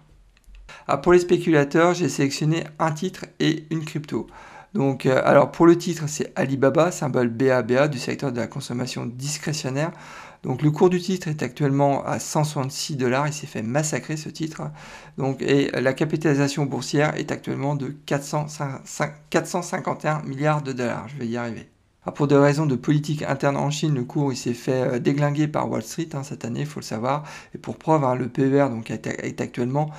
Pour 1.01 1.13
les 1.13 1.19
spéculateurs, 1.19 1.93
j'ai 1.93 2.09
sélectionné 2.09 2.63
un 2.79 2.91
titre 2.91 3.25
et 3.39 3.65
une 3.69 3.85
crypto. 3.85 4.27
Donc, 4.73 5.05
euh, 5.05 5.21
alors 5.23 5.51
pour 5.51 5.67
le 5.67 5.77
titre, 5.77 6.05
c'est 6.07 6.31
Alibaba, 6.35 6.91
symbole 6.91 7.29
BABA 7.29 7.87
du 7.87 7.99
secteur 7.99 8.31
de 8.31 8.39
la 8.39 8.47
consommation 8.47 9.05
discrétionnaire. 9.05 9.91
Donc 10.43 10.61
le 10.61 10.71
cours 10.71 10.89
du 10.89 10.99
titre 10.99 11.29
est 11.29 11.41
actuellement 11.41 12.05
à 12.05 12.19
166 12.19 12.97
dollars, 12.97 13.27
il 13.27 13.33
s'est 13.33 13.47
fait 13.47 13.63
massacrer 13.63 14.17
ce 14.17 14.27
titre. 14.29 14.63
Donc, 15.17 15.41
et 15.41 15.71
la 15.71 15.93
capitalisation 15.93 16.65
boursière 16.65 17.15
est 17.15 17.31
actuellement 17.31 17.75
de 17.75 17.95
451 18.05 20.21
milliards 20.23 20.61
de 20.61 20.73
dollars. 20.73 21.07
Je 21.07 21.17
vais 21.17 21.27
y 21.27 21.37
arriver. 21.37 21.72
Ah, 22.05 22.11
pour 22.11 22.27
des 22.27 22.35
raisons 22.35 22.65
de 22.65 22.75
politique 22.75 23.23
interne 23.23 23.55
en 23.55 23.69
Chine, 23.69 23.95
le 23.95 24.03
cours 24.03 24.33
s'est 24.33 24.53
fait 24.53 24.95
euh, 24.95 24.99
déglinguer 24.99 25.47
par 25.47 25.69
Wall 25.69 25.83
Street 25.83 26.09
hein, 26.13 26.23
cette 26.23 26.43
année, 26.43 26.61
il 26.61 26.65
faut 26.65 26.81
le 26.81 26.85
savoir. 26.85 27.23
Et 27.55 27.57
pour 27.57 27.77
preuve, 27.77 28.03
hein, 28.03 28.15
le 28.15 28.27
PER 28.27 28.67
donc, 28.69 28.91
est, 28.91 29.41
actuellement 29.41 29.89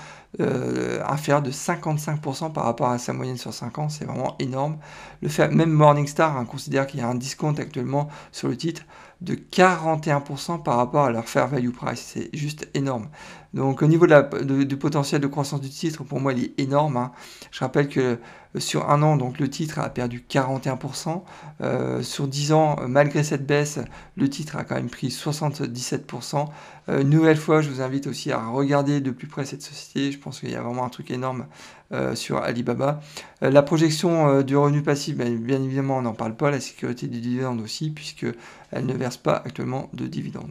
inférieur 1.07 1.43
de 1.43 1.53
55% 1.53 2.53
par 2.53 2.65
rapport 2.65 2.89
à 2.89 2.99
sa 2.99 3.13
moyenne 3.13 3.37
sur 3.37 3.55
5 3.55 3.79
ans, 3.79 3.89
c'est 3.89 4.05
vraiment 4.05 4.35
énorme. 4.41 4.79
Le 5.23 5.29
fait, 5.29 5.49
même 5.49 5.71
Morningstar 5.71 6.37
hein, 6.37 6.45
considère 6.45 6.89
qu'il 6.89 6.99
y 6.99 7.03
a 7.05 7.09
un 7.09 7.15
discount 7.15 7.55
actuellement 7.55 8.09
sur 8.33 8.49
le 8.49 8.57
titre 8.57 8.83
de 9.21 9.35
41% 9.35 10.63
par 10.63 10.77
rapport 10.77 11.05
à 11.05 11.11
leur 11.11 11.29
fair 11.29 11.49
value 11.49 11.71
price. 11.71 12.13
C'est 12.15 12.31
juste 12.37 12.69
énorme. 12.75 13.09
Donc 13.55 13.83
au 13.83 13.87
niveau 13.87 14.07
du 14.07 14.77
potentiel 14.77 15.21
de 15.21 15.27
croissance 15.27 15.61
du 15.61 15.71
titre, 15.71 16.05
pour 16.05 16.21
moi, 16.21 16.33
il 16.33 16.45
est 16.45 16.61
énorme. 16.61 17.11
Je 17.51 17.61
rappelle 17.61 17.89
que 17.89 18.19
sur 18.59 18.91
un 18.91 19.03
an, 19.03 19.17
donc 19.17 19.39
le 19.39 19.49
titre 19.49 19.79
a 19.79 19.89
perdu 19.89 20.25
41%. 20.29 21.23
Euh, 21.61 22.03
sur 22.03 22.29
10 22.29 22.53
ans, 22.53 22.77
malgré 22.87 23.23
cette 23.25 23.47
baisse, 23.47 23.79
le 24.17 24.29
titre 24.29 24.57
a 24.57 24.65
quand 24.65 24.77
même 24.77 24.91
pris 24.91 25.09
77%. 25.09 26.49
Euh, 26.89 27.03
nouvelle 27.03 27.37
fois, 27.37 27.63
je 27.63 27.71
vous 27.71 27.81
invite 27.81 28.07
aussi 28.07 28.31
à 28.33 28.47
regarder 28.47 29.01
de 29.01 29.11
plus 29.11 29.27
près 29.27 29.45
cette 29.45 29.63
société. 29.63 30.13
Je 30.13 30.19
pense 30.19 30.41
qu'il 30.41 30.51
y 30.51 30.57
a 30.57 30.63
vraiment 30.63 30.85
un 30.85 30.91
truc 30.91 31.11
énorme 31.11 31.47
euh, 31.93 32.15
sur 32.15 32.39
Alibaba. 32.39 33.01
Euh, 33.43 33.51
la 33.51 33.63
projection 33.63 34.29
euh, 34.29 34.43
du 34.43 34.57
revenu 34.57 34.83
passif, 34.83 35.17
ben, 35.17 35.37
bien, 35.37 35.63
évidemment, 35.63 35.99
on 35.99 36.03
n'en 36.03 36.15
parle 36.15 36.35
pas. 36.35 36.51
La 36.51 36.61
sécurité 36.61 37.07
du 37.07 37.21
dividende 37.21 37.61
aussi, 37.61 37.91
puisque 37.91 38.27
elle 38.73 38.87
ne 38.87 38.95
verse 38.95 39.17
pas 39.17 39.37
actuellement 39.45 39.91
de 39.93 40.07
dividende. 40.07 40.51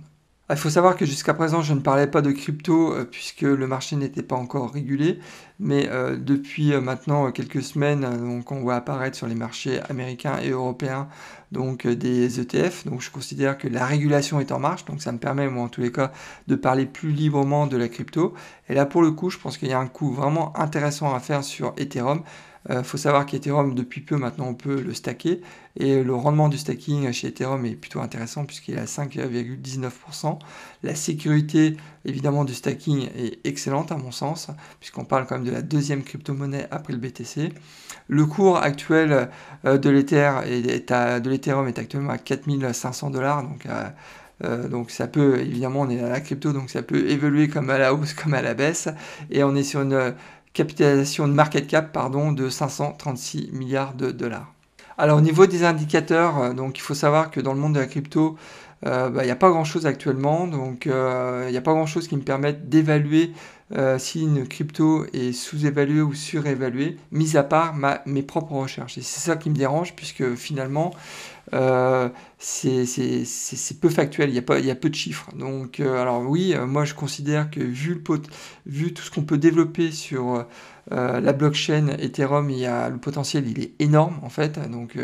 Il 0.49 0.57
faut 0.57 0.69
savoir 0.69 0.97
que 0.97 1.05
jusqu'à 1.05 1.33
présent, 1.33 1.61
je 1.61 1.73
ne 1.73 1.79
parlais 1.79 2.05
pas 2.05 2.21
de 2.21 2.31
crypto 2.31 2.93
euh, 2.93 3.05
puisque 3.05 3.43
le 3.43 3.65
marché 3.65 3.95
n'était 3.95 4.21
pas 4.21 4.35
encore 4.35 4.73
régulé, 4.73 5.19
mais 5.57 5.87
euh, 5.89 6.17
depuis 6.17 6.73
euh, 6.73 6.81
maintenant 6.81 7.31
quelques 7.31 7.63
semaines, 7.63 8.05
on 8.05 8.59
voit 8.59 8.75
apparaître 8.75 9.15
sur 9.15 9.25
les 9.25 9.35
marchés 9.35 9.79
américains 9.89 10.39
et 10.43 10.49
européens 10.49 11.07
donc 11.53 11.87
des 11.87 12.41
ETF. 12.41 12.85
Donc 12.85 13.01
je 13.01 13.09
considère 13.09 13.57
que 13.57 13.69
la 13.69 13.85
régulation 13.85 14.41
est 14.41 14.51
en 14.51 14.59
marche, 14.59 14.83
donc 14.83 15.01
ça 15.01 15.13
me 15.13 15.17
permet 15.17 15.47
moi 15.47 15.63
en 15.63 15.69
tous 15.69 15.81
les 15.81 15.93
cas 15.93 16.11
de 16.47 16.55
parler 16.55 16.85
plus 16.85 17.11
librement 17.11 17.65
de 17.65 17.77
la 17.77 17.87
crypto. 17.87 18.33
Et 18.67 18.73
là 18.73 18.85
pour 18.85 19.01
le 19.01 19.11
coup, 19.11 19.29
je 19.29 19.37
pense 19.37 19.57
qu'il 19.57 19.69
y 19.69 19.73
a 19.73 19.79
un 19.79 19.87
coup 19.87 20.11
vraiment 20.11 20.57
intéressant 20.59 21.15
à 21.15 21.21
faire 21.21 21.45
sur 21.45 21.73
Ethereum. 21.77 22.21
Il 22.69 22.83
faut 22.83 22.97
savoir 22.97 23.25
qu'Ethereum, 23.25 23.75
depuis 23.75 24.01
peu 24.01 24.15
maintenant, 24.15 24.47
on 24.47 24.53
peut 24.53 24.81
le 24.81 24.93
stacker. 24.93 25.41
Et 25.79 26.03
le 26.03 26.13
rendement 26.13 26.49
du 26.49 26.57
stacking 26.57 27.11
chez 27.11 27.29
Ethereum 27.29 27.65
est 27.65 27.75
plutôt 27.75 27.99
intéressant 27.99 28.45
puisqu'il 28.45 28.75
est 28.75 28.79
à 28.79 28.85
5,19%. 28.85 30.37
La 30.83 30.95
sécurité 30.95 31.77
évidemment 32.05 32.45
du 32.45 32.53
stacking 32.53 33.09
est 33.17 33.45
excellente 33.45 33.91
à 33.91 33.97
mon 33.97 34.11
sens 34.11 34.49
puisqu'on 34.79 35.05
parle 35.05 35.25
quand 35.25 35.35
même 35.35 35.45
de 35.45 35.51
la 35.51 35.61
deuxième 35.63 36.03
crypto-monnaie 36.03 36.67
après 36.69 36.93
le 36.93 36.99
BTC. 36.99 37.53
Le 38.07 38.25
cours 38.25 38.57
actuel 38.57 39.29
euh, 39.65 39.77
de 39.77 39.89
l'Ethereum 39.89 41.67
est, 41.67 41.79
actuellement 41.79 42.11
à 42.11 42.17
4500 42.17 43.09
dollars. 43.09 43.43
Donc, 43.43 43.65
euh, 43.65 43.83
euh, 44.43 44.67
donc 44.67 44.91
ça 44.91 45.07
peut, 45.07 45.39
évidemment, 45.39 45.81
on 45.81 45.89
est 45.89 46.01
à 46.01 46.09
la 46.09 46.19
crypto, 46.19 46.51
donc 46.53 46.69
ça 46.69 46.83
peut 46.83 47.09
évoluer 47.09 47.47
comme 47.47 47.69
à 47.69 47.77
la 47.77 47.93
hausse, 47.93 48.13
comme 48.21 48.33
à 48.33 48.41
la 48.41 48.53
baisse. 48.53 48.89
Et 49.31 49.43
on 49.43 49.55
est 49.55 49.63
sur 49.63 49.81
une 49.81 50.13
capitalisation 50.53 51.27
de 51.27 51.33
market 51.33 51.67
cap 51.67 51.91
pardon, 51.91 52.31
de 52.31 52.49
536 52.49 53.49
milliards 53.51 53.93
de 53.93 54.11
dollars. 54.11 54.53
Alors 54.97 55.17
au 55.17 55.21
niveau 55.21 55.47
des 55.47 55.63
indicateurs, 55.63 56.37
euh, 56.37 56.53
donc 56.53 56.77
il 56.77 56.81
faut 56.81 56.93
savoir 56.93 57.31
que 57.31 57.41
dans 57.41 57.53
le 57.53 57.59
monde 57.59 57.73
de 57.73 57.79
la 57.79 57.87
crypto, 57.87 58.37
euh, 58.85 59.09
bah, 59.09 59.23
il 59.23 59.25
n'y 59.25 59.31
a 59.31 59.35
pas 59.35 59.49
grand 59.49 59.63
chose 59.63 59.85
actuellement, 59.85 60.45
donc 60.45 60.87
euh, 60.87 61.45
il 61.47 61.51
n'y 61.51 61.57
a 61.57 61.61
pas 61.61 61.73
grand 61.73 61.85
chose 61.85 62.07
qui 62.07 62.15
me 62.15 62.21
permette 62.21 62.69
d'évaluer 62.69 63.31
si 63.97 64.21
une 64.21 64.47
crypto 64.47 65.05
est 65.13 65.31
sous-évaluée 65.31 66.01
ou 66.01 66.13
surévaluée, 66.13 66.97
mis 67.11 67.37
à 67.37 67.43
part 67.43 67.73
ma, 67.73 68.01
mes 68.05 68.21
propres 68.21 68.53
recherches. 68.53 68.97
Et 68.97 69.01
c'est 69.01 69.19
ça 69.19 69.35
qui 69.35 69.49
me 69.49 69.55
dérange, 69.55 69.95
puisque 69.95 70.35
finalement, 70.35 70.93
euh, 71.53 72.09
c'est 72.39 73.79
peu 73.79 73.89
factuel, 73.89 74.29
il 74.29 74.35
y, 74.35 74.39
a 74.39 74.41
pas, 74.41 74.59
y 74.59 74.71
a 74.71 74.75
peu 74.75 74.89
de 74.89 74.95
chiffres. 74.95 75.29
Donc, 75.35 75.79
euh, 75.79 76.01
alors 76.01 76.21
oui, 76.21 76.53
euh, 76.55 76.65
moi 76.65 76.85
je 76.85 76.93
considère 76.93 77.51
que 77.51 77.59
vu, 77.59 77.95
le 77.95 78.21
vu 78.65 78.93
tout 78.93 79.03
ce 79.03 79.11
qu'on 79.11 79.23
peut 79.23 79.37
développer 79.37 79.91
sur 79.91 80.45
la 80.91 81.33
blockchain 81.33 81.87
Ethereum, 81.99 82.49
il 82.49 82.59
y 82.59 82.65
a, 82.65 82.89
le 82.89 82.97
potentiel 82.97 83.47
il 83.47 83.61
est 83.61 83.71
énorme 83.79 84.19
en 84.21 84.29
fait. 84.29 84.59
Donc, 84.69 84.97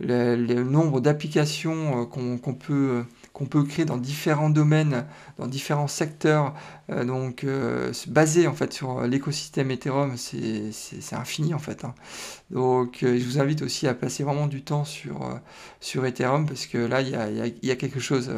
le, 0.00 0.62
nombre 0.64 1.00
d'applications 1.00 2.06
qu'on 2.06 2.54
peut 2.54 3.04
qu'on 3.32 3.46
peut 3.46 3.64
créer 3.64 3.84
dans 3.84 3.96
différents 3.96 4.50
domaines, 4.50 5.06
dans 5.38 5.46
différents 5.46 5.88
secteurs, 5.88 6.54
euh, 6.90 7.04
donc 7.04 7.44
euh, 7.44 7.92
en 8.46 8.52
fait 8.52 8.72
sur 8.72 9.02
l'écosystème 9.02 9.70
Ethereum, 9.70 10.16
c'est 10.16 11.14
infini 11.14 11.54
en 11.54 11.58
fait. 11.58 11.84
Hein. 11.84 11.94
Donc 12.50 13.02
euh, 13.02 13.18
je 13.18 13.24
vous 13.24 13.40
invite 13.40 13.62
aussi 13.62 13.88
à 13.88 13.94
passer 13.94 14.22
vraiment 14.24 14.46
du 14.46 14.62
temps 14.62 14.84
sur, 14.84 15.40
sur 15.80 16.04
Ethereum 16.04 16.46
parce 16.46 16.66
que 16.66 16.78
là 16.78 17.00
il 17.00 17.08
y 17.62 17.70
a, 17.70 17.76
quelque 17.76 18.00
chose 18.00 18.30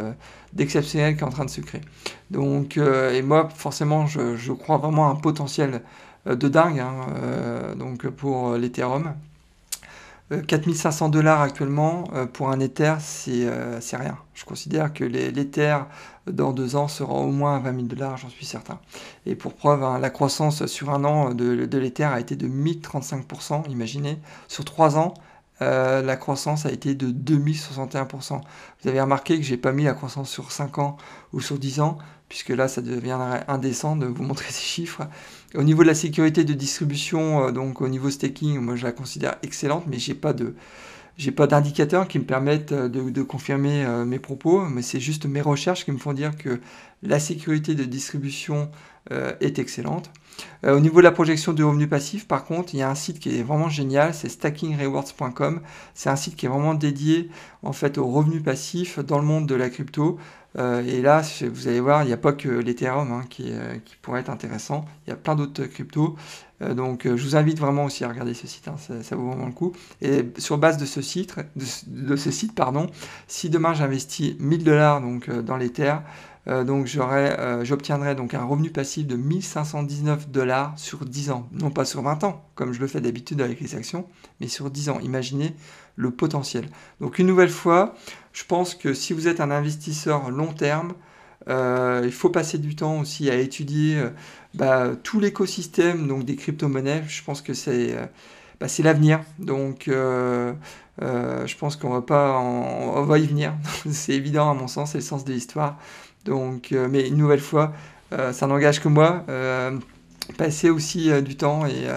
d'exceptionnel 0.53 1.17
qui 1.17 1.23
est 1.23 1.27
en 1.27 1.31
train 1.31 1.45
de 1.45 1.51
se 1.51 1.61
créer. 1.61 1.83
Donc 2.31 2.77
et 2.77 3.23
moi 3.23 3.49
forcément 3.55 4.07
je, 4.07 4.37
je, 4.37 4.53
crois 4.53 4.79
vraiment 4.79 5.09
à 5.09 5.11
un 5.11 5.17
potentiel 5.17 5.83
de 6.27 6.49
dingue 6.49 6.79
hein, 6.79 7.75
donc 7.77 8.07
pour 8.09 8.55
l'Ethereum. 8.55 9.15
4500 10.31 11.07
euh, 11.07 11.09
dollars 11.11 11.43
actuellement 11.43 12.05
euh, 12.15 12.27
pour 12.27 12.51
un 12.51 12.61
Ether, 12.61 12.95
euh, 13.29 13.79
c'est 13.81 13.97
rien. 13.97 14.19
Je 14.35 14.45
considère 14.45 14.93
que 14.93 15.05
l'Ether 15.05 15.79
dans 16.27 16.53
deux 16.53 16.77
ans 16.77 16.89
sera 16.89 17.13
au 17.15 17.31
moins 17.31 17.57
à 17.57 17.59
20 17.59 17.75
000 17.75 17.83
dollars, 17.87 18.17
j'en 18.17 18.31
suis 18.31 18.47
certain. 18.47 18.81
Et 19.27 19.35
pour 19.35 19.55
preuve, 19.55 19.83
hein, 19.83 19.99
la 19.99 20.11
croissance 20.11 20.67
sur 20.67 20.91
un 20.91 21.05
an 21.05 21.35
de, 21.35 21.67
de 21.67 21.79
l'Ether 21.79 22.05
a 22.05 22.21
été 22.21 22.37
de 22.37 22.49
1035%, 22.49 23.71
imaginez. 23.71 24.19
Sur 24.49 24.65
trois 24.65 24.97
ans, 24.97 25.15
la 25.61 26.17
croissance 26.17 26.67
a 26.67 26.71
été 26.71 26.95
de 26.95 27.09
2061%. 27.09 28.41
Vous 28.83 28.89
avez 28.89 29.01
remarqué 29.01 29.39
que 29.39 29.43
j'ai 29.43 29.57
pas 29.57 29.73
mis 29.73 29.85
la 29.85 29.95
croissance 29.95 30.29
sur 30.29 30.53
5 30.53 30.79
ans 30.79 30.99
ou 31.33 31.41
sur 31.41 31.59
10 31.59 31.81
ans, 31.81 31.97
puisque 32.35 32.49
là, 32.49 32.67
ça 32.67 32.83
deviendrait 32.83 33.45
indécent 33.47 33.95
de 33.95 34.07
vous 34.07 34.25
montrer 34.25 34.47
ces 34.51 34.65
chiffres. 34.65 35.03
Au 35.55 35.63
niveau 35.63 35.85
de 35.85 35.87
la 35.87 35.95
sécurité 35.95 36.43
de 36.43 36.53
distribution, 36.53 37.47
euh, 37.47 37.53
donc 37.53 37.81
au 37.81 37.87
niveau 37.87 38.11
staking, 38.11 38.59
moi 38.59 38.75
je 38.75 38.83
la 38.83 38.91
considère 38.91 39.37
excellente, 39.45 39.85
mais 39.87 40.01
j'ai 40.01 40.15
pas 40.15 40.33
de 40.33 40.57
pas 41.37 41.47
d'indicateurs 41.47 42.09
qui 42.09 42.19
me 42.19 42.25
permettent 42.25 42.73
euh, 42.73 42.89
de, 42.89 43.23
confirmer 43.23 43.85
euh, 43.85 44.05
mes 44.05 44.19
propos, 44.19 44.63
mais 44.63 44.83
c'est 44.83 44.99
juste 44.99 45.27
mes 45.27 45.43
recherches 45.43 45.85
qui 45.85 45.93
me 45.93 45.99
font 45.99 46.13
dire 46.13 46.37
que 46.37 46.61
la 47.05 47.21
sécurité 47.21 47.77
de 47.77 47.85
distribution 47.85 48.69
est 49.41 49.59
excellente. 49.59 50.11
au 50.67 50.81
niveau 50.81 51.01
de 51.01 51.05
la 51.05 51.13
projection 51.13 51.53
du 51.53 51.63
revenu 51.63 51.87
passif, 51.87 52.27
par 52.27 52.47
contre, 52.47 52.75
il 52.75 52.79
y 52.79 52.83
a 52.83 52.89
un 52.89 52.95
site 52.95 53.19
qui 53.19 53.39
est 53.39 53.43
vraiment 53.43 53.69
génial, 53.69 54.15
c'est 54.15 54.31
stackingrewards.com. 54.31 55.61
C'est 55.93 56.09
un 56.09 56.17
site 56.17 56.37
qui 56.37 56.47
est 56.47 56.49
vraiment 56.49 56.73
dédié 56.73 57.29
en 57.63 57.75
fait 57.75 57.99
au 57.99 58.07
revenu 58.07 58.41
passif 58.41 58.99
dans 58.99 59.19
le 59.19 59.27
monde 59.27 59.47
de 59.47 59.55
la 59.55 59.69
crypto. 59.69 60.19
Euh, 60.57 60.83
et 60.85 61.03
là, 61.03 61.23
vous 61.43 61.69
allez 61.69 61.81
voir, 61.81 62.03
il 62.03 62.07
n'y 62.07 62.13
a 62.13 62.19
pas 62.19 62.33
que 62.33 62.49
l'Ethereum 62.49 63.11
hein, 63.13 63.25
euh, 63.41 63.77
qui, 63.85 63.97
pourrait 63.97 64.21
être 64.21 64.31
intéressant. 64.31 64.85
Il 65.07 65.11
y 65.11 65.13
a 65.13 65.17
plein 65.17 65.35
d'autres 65.35 65.65
cryptos. 65.65 66.17
Euh, 66.65 66.75
donc, 66.75 67.03
je 67.05 67.23
vous 67.23 67.37
invite 67.37 67.59
vraiment 67.59 67.85
aussi 67.85 68.05
à 68.05 68.09
regarder 68.09 68.35
ce 68.35 68.47
site. 68.47 68.69
Hein, 68.69 68.77
ça, 68.79 69.17
vaut 69.17 69.29
vraiment 69.29 69.47
le 69.47 69.53
coup. 69.53 69.73
Et 70.03 70.25
sur 70.39 70.59
base 70.59 70.77
de 70.77 70.87
ce 70.87 71.03
site, 71.03 71.37
de, 71.57 72.17
ce 72.17 72.31
site 72.31 72.55
pardon, 72.55 72.87
si 73.29 73.51
demain 73.51 73.75
j'investis 73.75 74.35
1000 74.39 74.65
dollars 74.65 75.01
donc 75.01 75.31
dans 75.31 75.57
l'Ether, 75.57 75.97
donc 76.47 76.87
j'obtiendrai 76.87 78.15
donc 78.15 78.35
un 78.35 78.45
revenu 78.45 78.71
passif 78.71 79.07
de 79.07 79.17
1519 79.17 80.29
dollars 80.31 80.75
sur 80.77 81.05
10 81.05 81.31
ans. 81.31 81.49
Non 81.53 81.71
pas 81.71 81.85
sur 81.85 82.03
20 82.03 82.25
ans, 82.25 82.45
comme 82.55 82.73
je 82.73 82.81
le 82.81 82.87
fais 82.87 83.01
d'habitude 83.01 83.41
avec 83.41 83.61
les 83.61 83.75
actions, 83.75 84.07
mais 84.41 84.49
sur 84.49 84.71
10 84.71 84.91
ans. 84.91 85.01
Imaginez 85.01 85.55
le 85.97 86.11
potentiel. 86.11 86.69
Donc 87.01 87.19
une 87.19 87.27
nouvelle 87.27 87.51
fois, 87.51 87.95
je 88.33 88.45
pense 88.45 88.75
que 88.75 88.95
si 88.95 89.13
vous 89.13 89.29
êtes 89.29 89.41
un 89.41 89.51
investisseur 89.51 90.31
long 90.31 90.53
terme, 90.53 90.95
euh, 91.49 92.03
il 92.05 92.13
faut 92.13 92.31
passer 92.31 92.59
du 92.59 92.75
temps 92.75 93.01
aussi 93.01 93.31
à 93.31 93.37
étudier 93.37 93.99
euh, 93.99 94.11
bah, 94.55 94.93
tout 95.03 95.21
l'écosystème 95.21 96.07
donc 96.09 96.25
des 96.25 96.37
crypto-monnaies. 96.37 97.05
Je 97.09 97.23
pense 97.23 97.43
que 97.43 97.55
c'est 97.55 97.97
euh, 97.97 98.07
bah, 98.61 98.67
l'avenir. 98.81 99.21
Donc 99.39 99.85
je 99.89 101.57
pense 101.59 101.77
qu'on 101.77 101.91
va 101.91 102.03
pas 102.03 102.39
on 102.39 103.03
va 103.05 103.19
y 103.19 103.27
venir. 103.27 103.55
c'est 103.91 104.13
évident 104.13 104.51
à 104.51 104.55
mon 104.55 104.69
sens, 104.69 104.93
c'est 104.93 104.99
le 104.99 105.05
sens 105.05 105.25
de 105.25 105.33
l'histoire. 105.33 105.79
Donc 106.25 106.73
mais 106.73 107.09
une 107.09 107.17
nouvelle 107.17 107.41
fois, 107.41 107.73
ça 108.11 108.47
n'engage 108.47 108.81
que 108.81 108.89
moi. 108.89 109.25
passer 110.39 110.71
aussi 110.71 111.11
du 111.23 111.37
temps 111.37 111.67
et, 111.67 111.89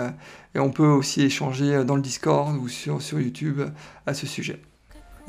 on 0.60 0.72
peut 0.72 0.88
aussi 0.88 1.22
échanger 1.22 1.86
dans 1.86 1.96
le 1.96 2.02
Discord 2.02 2.58
ou 2.58 2.68
sur 2.68 3.20
YouTube 3.20 3.62
à 4.08 4.14
ce 4.14 4.26
sujet. 4.26 4.60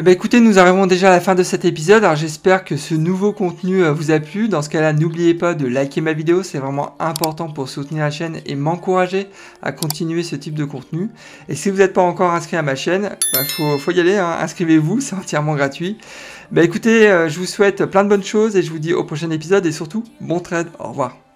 Eh 0.00 0.04
ben 0.04 0.12
écoutez, 0.12 0.38
nous 0.38 0.60
arrivons 0.60 0.86
déjà 0.86 1.08
à 1.08 1.10
la 1.10 1.20
fin 1.20 1.34
de 1.34 1.42
cet 1.42 1.64
épisode, 1.64 2.04
alors 2.04 2.14
j'espère 2.14 2.64
que 2.64 2.76
ce 2.76 2.94
nouveau 2.94 3.32
contenu 3.32 3.82
euh, 3.82 3.92
vous 3.92 4.12
a 4.12 4.20
plu. 4.20 4.48
Dans 4.48 4.62
ce 4.62 4.68
cas-là, 4.68 4.92
n'oubliez 4.92 5.34
pas 5.34 5.54
de 5.54 5.66
liker 5.66 6.00
ma 6.00 6.12
vidéo, 6.12 6.44
c'est 6.44 6.58
vraiment 6.58 6.94
important 7.00 7.48
pour 7.48 7.68
soutenir 7.68 8.04
la 8.04 8.12
chaîne 8.12 8.38
et 8.46 8.54
m'encourager 8.54 9.26
à 9.60 9.72
continuer 9.72 10.22
ce 10.22 10.36
type 10.36 10.54
de 10.54 10.64
contenu. 10.64 11.10
Et 11.48 11.56
si 11.56 11.68
vous 11.68 11.78
n'êtes 11.78 11.94
pas 11.94 12.02
encore 12.02 12.32
inscrit 12.32 12.56
à 12.56 12.62
ma 12.62 12.76
chaîne, 12.76 13.10
bah, 13.34 13.40
faut, 13.80 13.90
y 13.90 13.98
aller, 13.98 14.16
hein. 14.18 14.36
inscrivez-vous, 14.40 15.00
c'est 15.00 15.16
entièrement 15.16 15.56
gratuit. 15.56 15.98
Bah 16.52 16.62
écoutez, 16.62 17.10
euh, 17.10 17.28
je 17.28 17.36
vous 17.40 17.46
souhaite 17.46 17.84
plein 17.86 18.04
de 18.04 18.08
bonnes 18.08 18.22
choses 18.22 18.54
et 18.54 18.62
je 18.62 18.70
vous 18.70 18.78
dis 18.78 18.94
au 18.94 19.02
prochain 19.02 19.32
épisode 19.32 19.66
et 19.66 19.72
surtout, 19.72 20.04
bon 20.20 20.38
trade, 20.38 20.68
au 20.78 20.90
revoir. 20.90 21.27